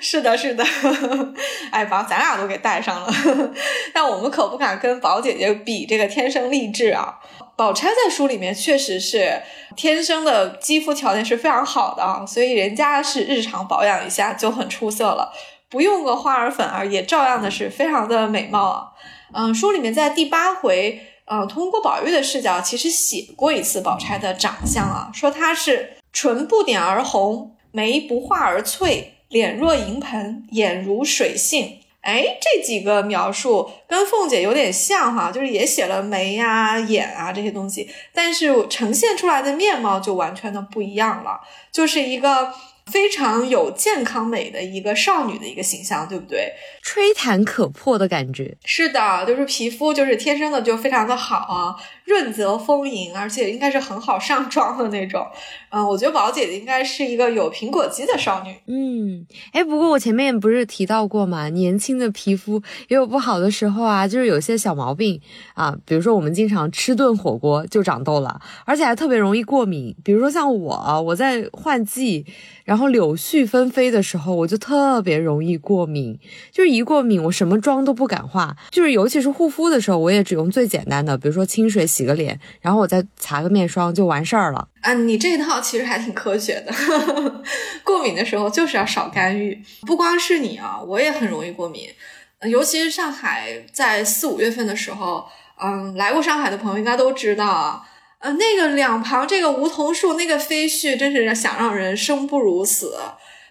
[0.00, 0.64] 是的，是的，
[1.70, 3.12] 哎，把咱俩都给带上了，
[3.94, 7.20] 但我们可不敢跟宝姐姐比这个天生丽质啊。
[7.56, 9.40] 宝钗在书里面确实是
[9.76, 15.32] 天生的肌肤条件是非常好的啊，所以人家是日常保养一下就很出色了，
[15.68, 18.88] 不用个花儿粉儿也照样的是非常的美貌啊。
[19.32, 29.12] 嗯，书里面在第八回，嗯，通过宝玉的视角，其实写过一次宝钗的长相啊，说她是唇不点而红，眉不画而翠。
[29.28, 41.40] 脸若银盆，眼如水杏，哎，这几个描述跟凤姐有点像哈，就是也写了眉呀、眼啊这些东西，但是呈现出来的面貌就完全的不一样了，
[41.72, 42.52] 就是一个
[42.92, 46.52] 非常有健康美的一个少女的一个形象，对不对？
[46.82, 48.54] 吹弹可破的感觉。
[48.66, 51.74] 是的，就是皮肤就是天生的就非常的好啊，
[52.04, 55.26] 润泽丰盈，而且应该是很好上妆的那种。
[55.70, 58.54] 嗯，我觉得宝姐姐应该是一个有苹果肌的少女。
[58.66, 65.20] 嗯，哎，不过我前面不是提到过嘛，年轻的皮肤也有不好的时候啊，就是有些小毛病
[65.54, 69.96] 啊，比如说我们经常吃顿火锅就长痘了，而且还特别容易过敏。
[70.04, 72.24] 比如说像我，我在换季，
[72.64, 76.18] 然后柳絮纷飞的时候，我就特别容易过敏，
[76.52, 84.66] 就是一过敏，我什么妆都不敢化，就是尤其是护肤的时候，我也只用最简单的，比如说清水洗个脸，然后我再擦个面霜就完事儿了。
[84.80, 86.74] 啊，你这一套其实还挺科学的。
[87.84, 91.88] 过敏的时候就是要少干预，不光是你啊，我也很容易过敏。
[92.42, 95.24] 尤其是上海在四五月份的时候，
[95.62, 97.88] 嗯，来过上海的朋友应该都知道啊。
[98.18, 102.98] 呃，那个两旁这个梧桐树那个飞絮，真是想让人生不如死。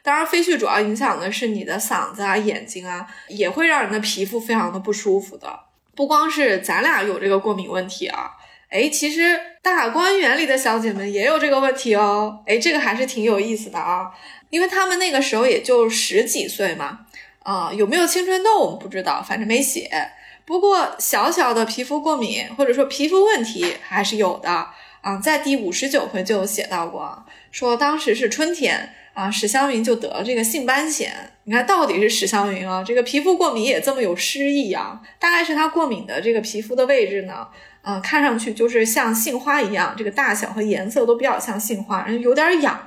[0.03, 5.47] 当然，飞絮主要影响的是你的嗓子啊、眼睛啊，也会让人的皮肤非常的不舒服的。
[5.95, 8.31] 不光是咱俩有这个过敏问题啊。
[8.69, 12.39] 哎，其实大观园里的小姐们也有这个问题哦。
[12.47, 14.11] 哎，这个还是挺有意思的啊，
[14.49, 17.01] 因为他们那个时候也就十几岁嘛，
[17.43, 19.91] 啊，有没有青春痘我们不知道，反正没写。
[20.43, 24.49] 不过小小的皮肤过敏或者说皮肤问题还是有的
[25.01, 31.09] 啊，在第五十九回就有写到过，说当时是春天啊，史湘云就得了这个性斑癣。
[31.45, 35.01] 你看到底是史湘云啊，这个皮肤过敏也这么有诗意啊？
[35.19, 37.47] 大概是她过敏的这个皮肤的位置呢。
[37.83, 42.79] 啊，看上去就是像杏花一样，这个大小和颜色都比较像杏花，然后有点痒。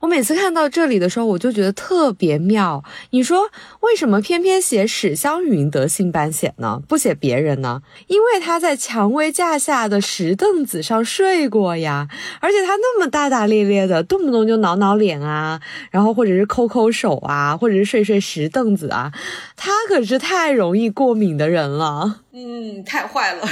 [0.00, 2.84] 我每次看到这里的时候，我就觉得特别妙。
[3.10, 3.50] 你说
[3.80, 6.80] 为什么偏偏写史湘云得性斑癣呢？
[6.86, 7.82] 不写别人呢？
[8.06, 12.06] 因为他在蔷薇架下的石凳子上睡过呀，
[12.40, 19.10] 而且他那么大大咧咧的，动不动就挠挠脸啊，然后或者是抠抠手啊，或者是睡睡石凳子啊，
[19.56, 22.20] 他可是太容易过敏的人了。
[22.36, 23.48] 嗯，太坏了。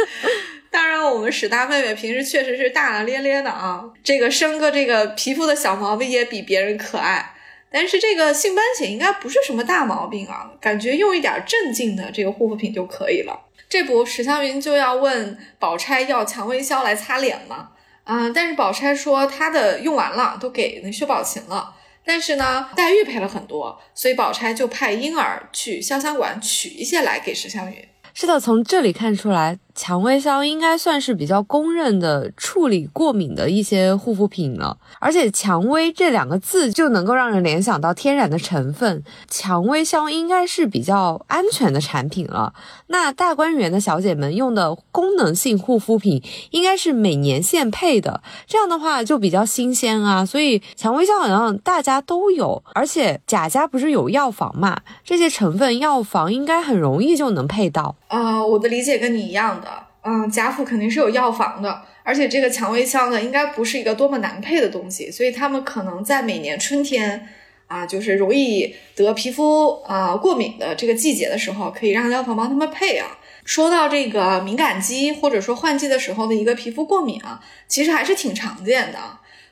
[0.70, 7.34] 当然，我们史大妹妹平时确实是大大咧咧的啊，这个生个这个皮肤的小毛病也比别人可爱。
[7.70, 13.46] 但是这个性斑癣应该不是什么大毛病啊，感觉用一点镇静的这个护肤品就可以了。
[13.66, 17.70] 这不，史湘云就要问宝钗要蔷薇销来擦脸吗？
[18.04, 21.74] 啊，但是宝钗说她的用完了，都给那薛宝琴了。
[22.04, 27.88] 但是呢，黛玉赔了很多，所以宝钗就派婴儿去潇湘馆取一些来给史湘云。
[28.20, 29.60] 是的，从这里看出来。
[29.78, 42.52] 蔷薇香应该算是比较公认的处理过敏的一些护肤品了，而且蔷薇这两个字就能够让人联想到天然的成分，蔷薇香应该是比较安全的产品了。
[42.88, 46.20] 那大观园的小姐们用的功能性护肤品
[46.50, 50.26] 应该是每年限配的，这样的话就比较新鲜啊。
[50.26, 57.94] 所以蔷薇香好像大家都有，而且贾家不是有药房嘛，这些成分药房应该很容易就能配到。
[58.08, 59.67] 啊，我的理解跟你一样的。
[60.02, 67.28] 嗯，贾府肯定是有药房的，而且这个蔷薇香呢，应该不是一个多么难配的东西，所以他们可能在每年春天
[67.66, 73.18] 啊，就是容易得皮肤啊过敏的这个季节的时候，可以让药房帮他们配啊。
[73.44, 78.98] 说到这个敏感肌或者说换季的时候的一个皮肤过敏啊，其实还是挺常见的。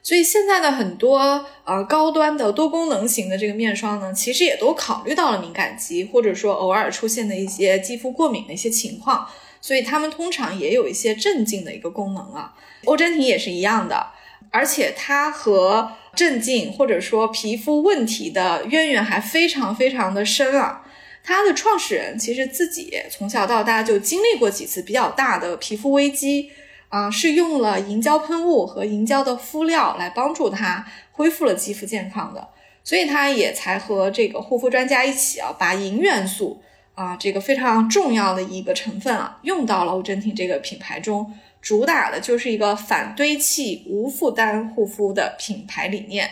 [0.03, 9.27] 所以现在的很多呃高端的多功能型的这个面霜呢，其实也都考虑到了敏感肌或者说偶尔出现的一些肌肤过敏的一些情况。
[9.67, 12.55] 所以它们通常也有一些镇静的一个功能啊，
[12.85, 14.07] 欧珍婷也是一样的，
[14.53, 20.87] 而且它和镇静或者说皮肤问题的渊源还非常非常的深啊。
[21.25, 26.49] 它的创始人其实自己从小到大就经历过几次比较大的皮肤危机
[26.89, 32.51] 啊，是用了银胶喷雾和银胶的敷料来帮助他恢复了肌肤健康的，
[32.85, 36.63] 所以他也才和这个护肤专家一起啊，把银元素。
[36.97, 41.31] 啊，这个非常重要的一个成分啊，用到了欧珍婷这个品牌中，
[41.61, 46.31] 主打的就是一个反堆砌、无负担护肤的品牌理念。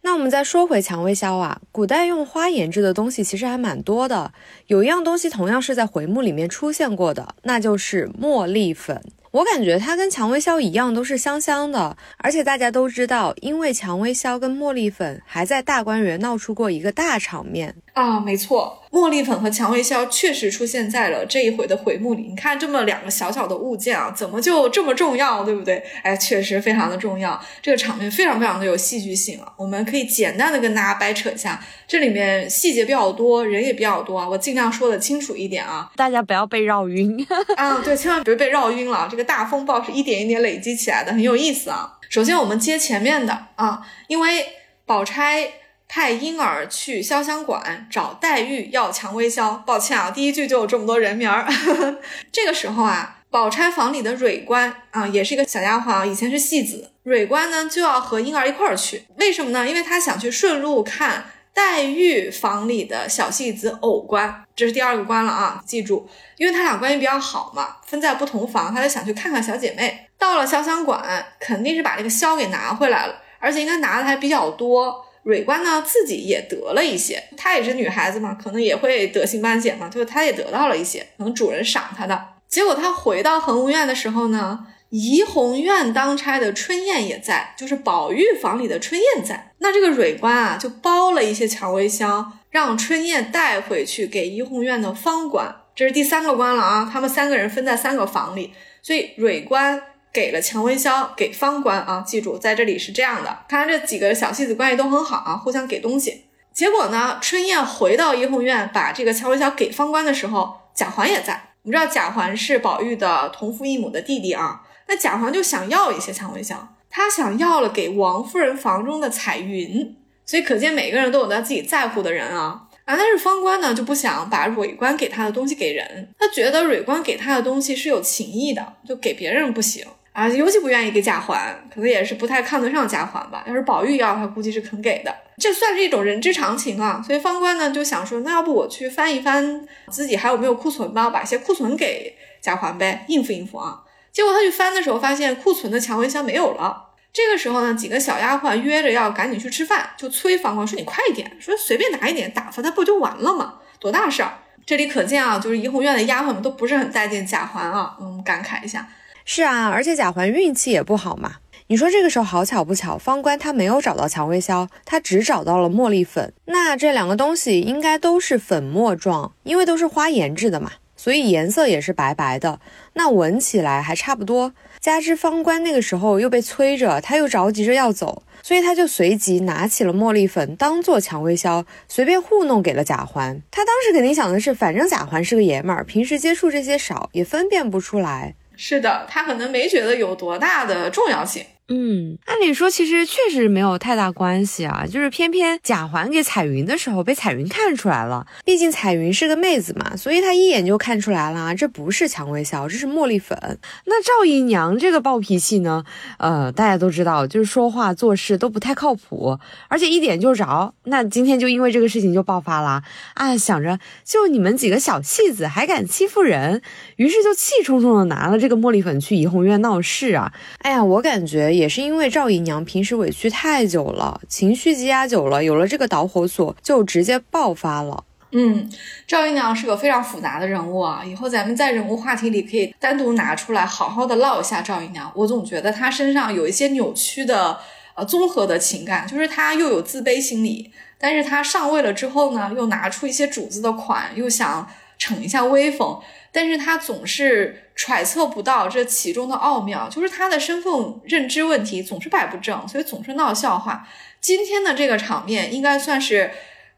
[0.00, 4.32] 那我们再说回蔷薇销啊，古代用花研制的东西其实还蛮多的，
[4.66, 9.00] 有一样东西同样是在回目里面出现过的，那就是茉莉粉。
[9.30, 17.74] 我感觉它跟蔷薇销一样，都是香香的，而且大家都知道，因为蔷薇销跟茉莉粉还在大观园闹出过一个大场面。
[17.92, 22.22] 啊，没错，茉莉粉和蔷薇销确实出现在了这一回的回目里。
[22.22, 25.84] 你看，这么两个小小的物件啊，怎么就这么重要，对不对？
[26.02, 29.52] 哎，确实非常的重要，这个场面非常非常的有戏剧性啊。
[29.58, 37.26] 我们可以简单的跟大家掰扯一下，这里面细节比较多，人也比较多啊，我尽量说的清楚一点啊，大家不要被绕晕
[37.56, 37.78] 啊。
[37.84, 41.98] 对，千万别被绕晕了，这个大风暴是一点一点累积起来的，很有意思啊。
[42.08, 44.46] 首先我们接前面的啊，因为。
[44.84, 45.48] 宝钗
[45.94, 49.62] 派婴儿去潇湘馆找黛玉要蔷薇香。
[49.66, 51.46] 抱歉啊，第一句就有这么多人名儿。
[52.32, 56.92] 这个时候啊，宝钗房里的蕊官啊，也是一个小丫鬟啊，以前是戏子。
[57.02, 59.68] 蕊官呢就要和婴儿一块儿去，为什么呢？
[59.68, 70.08] 因为他想去顺路看黛玉房里的小戏子偶官，这是第二个官了啊，记住，因为他俩关系比较好嘛，分在不同房，他就想去看看小姐妹。
[70.16, 75.04] 到了潇湘馆，肯定是把这个箫给拿回来了，而且应该拿的还比较多。
[75.24, 82.20] 蕊官呢自己也得了一些，她也是女孩子嘛，可能也会得心斑血嘛，就是她也得到了一些，可能主人赏她的。
[82.48, 89.52] 结果她回到恒芜院的时候呢，怡红院当差的春燕也在，就是宝玉房里的春燕在。
[89.58, 95.54] 那这个蕊官啊，就包了一些蔷薇香，让春燕带回去给怡红院的方官。
[95.74, 98.52] 这是第三个官了啊，他们三个人分在三个房里，
[98.82, 99.80] 所以蕊官。
[100.12, 103.38] 给了蔷薇香给方官啊，记住在这里是这样的。
[103.48, 106.26] 看来这几个小戏子关系都很好啊，互相给东西。
[106.52, 111.48] 结果呢，春燕回到怡红院，把这个蔷薇香给方官的时候，贾环也在。
[111.62, 119.96] 我们知道贾环是宝玉的同父异母的弟弟啊，那贾环就想要一些蔷薇香，他想要了给王夫人房中的彩云，
[120.26, 122.68] 所以可见每个人都有他自己在乎的人啊。
[122.84, 129.86] 啊，但是方官呢就不想把蕊官给他的东西给人，他觉得蕊官给他的东西是有情义的，就给别人不行。
[130.12, 133.42] 啊，尤其不愿意给贾环，可能也是不太看得上贾环吧。
[133.46, 137.02] 要是宝玉要，他估计是肯给的，这算是一种人之常情啊。
[137.06, 143.80] 所以方官呢就想说，那要不我去翻一翻自己还有没有库存吧，把一些库存给贾环呗，应付应付啊。
[144.12, 146.90] 结果他去翻的时候，发现库存的蔷薇香没有了。
[147.14, 153.54] 这个时候呢，几个小丫鬟约着要赶紧去吃饭，就催方官说：“你快一点，说随便拿一点打发他不就完了吗？
[153.78, 154.32] 多大事儿？”
[154.64, 157.96] 这里可见啊，就是怡红院的丫鬟们都不是很待见贾环啊。
[158.00, 158.86] 嗯，感慨一下。
[159.24, 161.36] 是啊，而且贾环运气也不好嘛。
[161.68, 166.32] 你说这个时候好巧不巧，方官他没有找到蔷薇香，他只找到了茉莉粉。
[166.46, 172.60] 那这两个东西应该都是粉末状，因为都是花研制的嘛，所以颜色也是白白的。
[172.94, 174.52] 那闻起来还差不多。
[174.80, 183.40] 加之方官那个时候又被催着，他又着急着要走，所以他就随即拿起了茉莉粉当做蔷薇香，随便糊弄给了贾环。
[183.50, 188.34] 他当时肯定想的是，反正贾环是个爷们儿，平时接触这些少，也分辨不出来。
[188.56, 191.44] 是的，他可能没觉得有多大的重要性。
[191.74, 198.26] 嗯，按理说其实确实没有太大关系啊，就是偏偏贾环给彩云的时候被彩云看出来了。
[198.44, 203.58] 毕竟彩云是个妹子嘛，所以她一眼就看出来了，这不是蔷薇笑，这是茉莉粉。
[203.86, 205.82] 那赵姨娘这个暴脾气呢，
[206.18, 210.74] 呃，大家都知道，就是说话做事都不太靠谱，而且一点就着。
[210.84, 212.82] 那今天就因为这个事情就爆发了
[213.14, 216.60] 啊，想着就你们几个小戏子还敢欺负人，
[216.96, 220.34] 于是就气冲冲的拿了这个茉莉粉去怡红院闹事啊。
[220.58, 221.61] 哎呀，我感觉。
[221.61, 228.02] 也也是因为赵姨娘平时委屈太久了，情绪积压久了，有了这个导火索，就直接爆发了。
[228.32, 228.68] 嗯，
[229.06, 235.08] 赵姨娘是个非常复杂的人物啊，以后咱们在人物话题里可以单独拿出来好好的唠一下赵姨娘。
[235.14, 237.56] 我总觉得她身上有一些扭曲的
[237.94, 246.00] 呃综合的情感，就是她又有自卑心理，但是她上位了之后呢，又拿出一些主子的款，又想逞一下威风。
[246.32, 250.72] 但是她总是揣测不到这其中的奥妙，就是他的身份
[251.04, 253.86] 认知问题总是摆不正，所以总是闹笑话。
[254.20, 256.30] 今天的这个场面应该算是，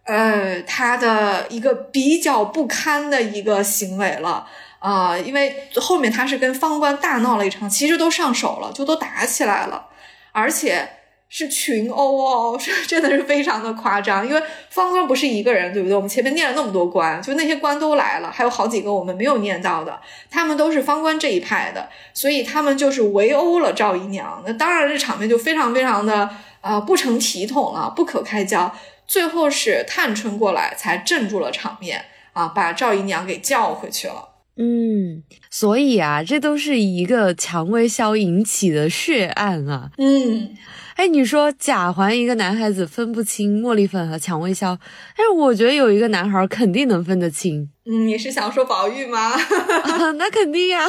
[0.05, 4.47] 呃，他的一个比较不堪的一个行为了
[4.79, 9.87] 啊，因为后面他是跟方官大闹了一场，其实都上手了，就都打起来了，
[10.33, 10.89] 而且。
[11.37, 15.97] 是群殴哦，是真的是非常的夸张，因为方官不是一个人，对不对？
[15.97, 24.41] 我们前面念了那么多官，就那些官都来了，还有好几个我们没有念到的，他们都是方官这一派的，所以他们就是围殴了赵姨娘。
[24.47, 26.31] 那当然，这场面就非常非常的
[26.61, 28.73] 呃不成体统了，不可开交。
[29.09, 34.34] 最后是探春过来才镇住了场面啊，把赵姨娘给叫回去了。
[34.57, 39.91] 嗯，所以啊，这都是一个蔷薇销引起的血案啊。
[39.99, 40.57] 嗯。
[40.97, 44.79] 哎，你说贾环一个男孩子分不清茉莉粉和蔷薇销，
[45.17, 47.69] 但是我觉得有一个男孩肯定能分得清。
[47.85, 49.33] 嗯，你是想说宝玉吗？
[50.17, 50.85] 那肯定呀。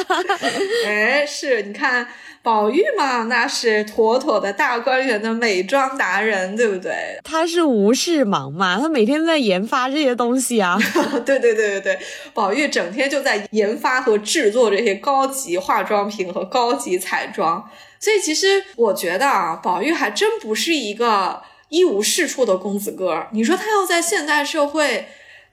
[0.86, 2.06] 哎，是你看
[2.46, 7.18] 宝玉嘛，那是妥妥的大观园的美妆达人，对不对？
[7.26, 10.78] 他是无事忙嘛，他每天在研发这些东西啊。
[11.26, 11.98] 对对对对对，
[12.32, 17.68] 宝玉整天就在研发和制作这些高级化妆品和高级彩妆。
[17.98, 23.28] 所以其实我觉得啊，宝玉还真不是一个一无是处的公子哥儿。
[23.32, 25.08] 你说他要在现代社会，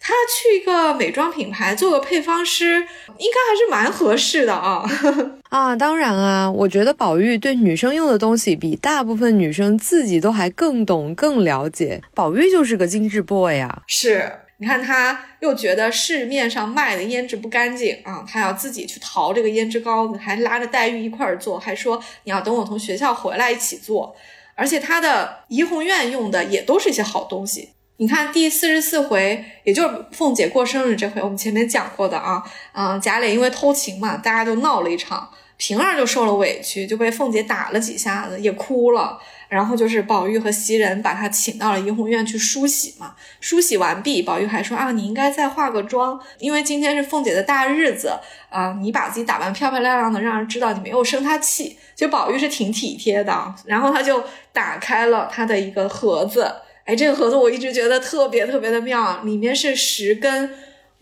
[0.06, 4.84] 她去一个美妆品牌做个配方师，应该还是蛮合适的啊。
[5.48, 12.02] 啊，当然啊，我觉得宝玉对女生用的东西比大部分女生自己都还更懂、更了解。
[12.14, 14.30] 宝玉就是个精致 boy 啊，是。
[14.58, 24.14] 你看，他又觉得市面上卖的胭脂不干净啊，他要自己去淘这个胭脂膏子，还拉着黛玉一块儿做，还说你要等我从学校回来一起做。
[24.56, 27.70] 而且他的怡红院用的也都是一些好东西。
[28.04, 32.44] 你看第四十四回，也就是凤姐过生日这回，我们前面讲过的啊，
[32.74, 39.18] 嗯，贾琏因为偷情嘛，大家都闹了一场，平儿就受了委屈，就被凤姐打了几下子，也哭了。
[39.48, 48.12] 然后就是宝玉和袭人把他请到了怡红院去梳洗嘛，梳洗完毕，宝玉还说啊，你应该再化个妆，因为今天是凤姐的大日子
[48.50, 51.78] 啊，你把自己打扮漂漂亮亮的，让人知道你没有生她气。
[51.96, 56.52] 就宝玉是挺体贴的，然后他就打开了他的一个盒子，
[56.86, 60.50] 哎，这个盒子我一直觉得特别特别的妙，里面是十根。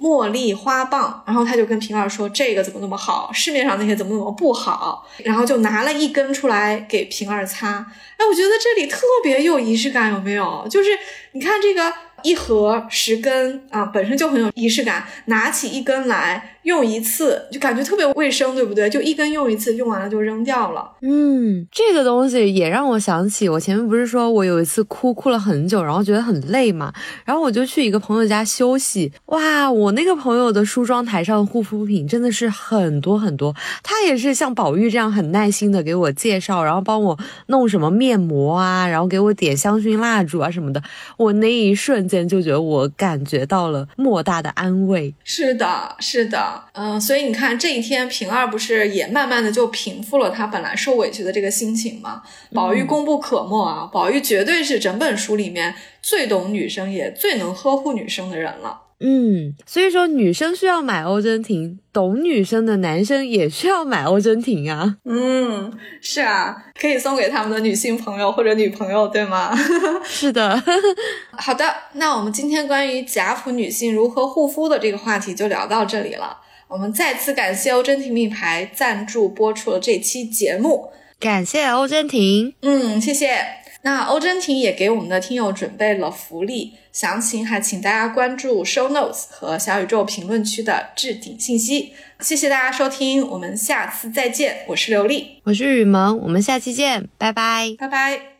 [0.01, 3.29] 茉莉花棒，然后他就跟平儿说：“这个怎么那么好？
[3.31, 7.85] 市面上那些怎么怎么不好？”然后就拿了一根出来给平儿擦。
[8.17, 10.67] 哎，我觉得这里特别有仪式感，有没有？
[10.67, 10.89] 就是
[11.33, 11.93] 你看这个。
[12.23, 15.03] 一盒十根啊，本身就很有仪式感。
[15.25, 18.89] 拿起一根来用一次，就感觉特别卫生，对不对？
[18.89, 20.91] 就一根用一次，用完了就扔掉了。
[21.01, 26.93] 嗯，这个东西也让我想起，我前面不是说我有一次哭哭了很久，然后觉得很累嘛，
[27.23, 29.11] 然后我就去一个朋友家休息。
[29.27, 37.17] 哇，我那个朋友的梳妆台上的护肤品真的是很多很多，他也是像宝玉这样很耐心的给我介绍，然后帮我
[37.47, 40.83] 弄什么面膜啊，然后给我点香薰蜡烛啊什么的。
[41.17, 42.01] 我那一瞬。
[42.27, 45.13] 就觉得我感觉到了莫大的安慰。
[45.23, 52.23] 是的，是的，嗯，所以你看这一天，平儿不是也慢慢的就平复了他本来受委屈的这个心情吗？
[52.53, 58.81] 宝玉功不可没啊，宝玉绝对是整本书里面最懂女生也最能呵护女生的人了。
[59.03, 64.97] 嗯，所以说女生需要买欧珍婷，懂女生的男生也需要买欧珍婷啊。
[65.05, 69.51] 嗯，是啊，可以送给他们的女性朋友或者女朋友，对吗？
[70.05, 70.61] 是的。
[71.33, 76.37] 好的，那我们今天关于贾普女性如何护肤的这个话题就聊到这里了。
[76.67, 80.89] 我们再次感谢欧珍婷品牌赞助播出了这期节目，
[81.19, 82.53] 感谢欧珍婷。
[82.61, 83.39] 嗯，谢谢。
[83.83, 91.93] 那欧珍婷也给我们的听友准备了福利，详情还请大家关注 show notes 和小宇宙评论区的置顶信息。
[92.19, 94.65] 谢谢大家收听，我们下次再见。
[94.67, 98.30] 我是刘丽，我是雨萌，我们下期见，拜拜，拜拜。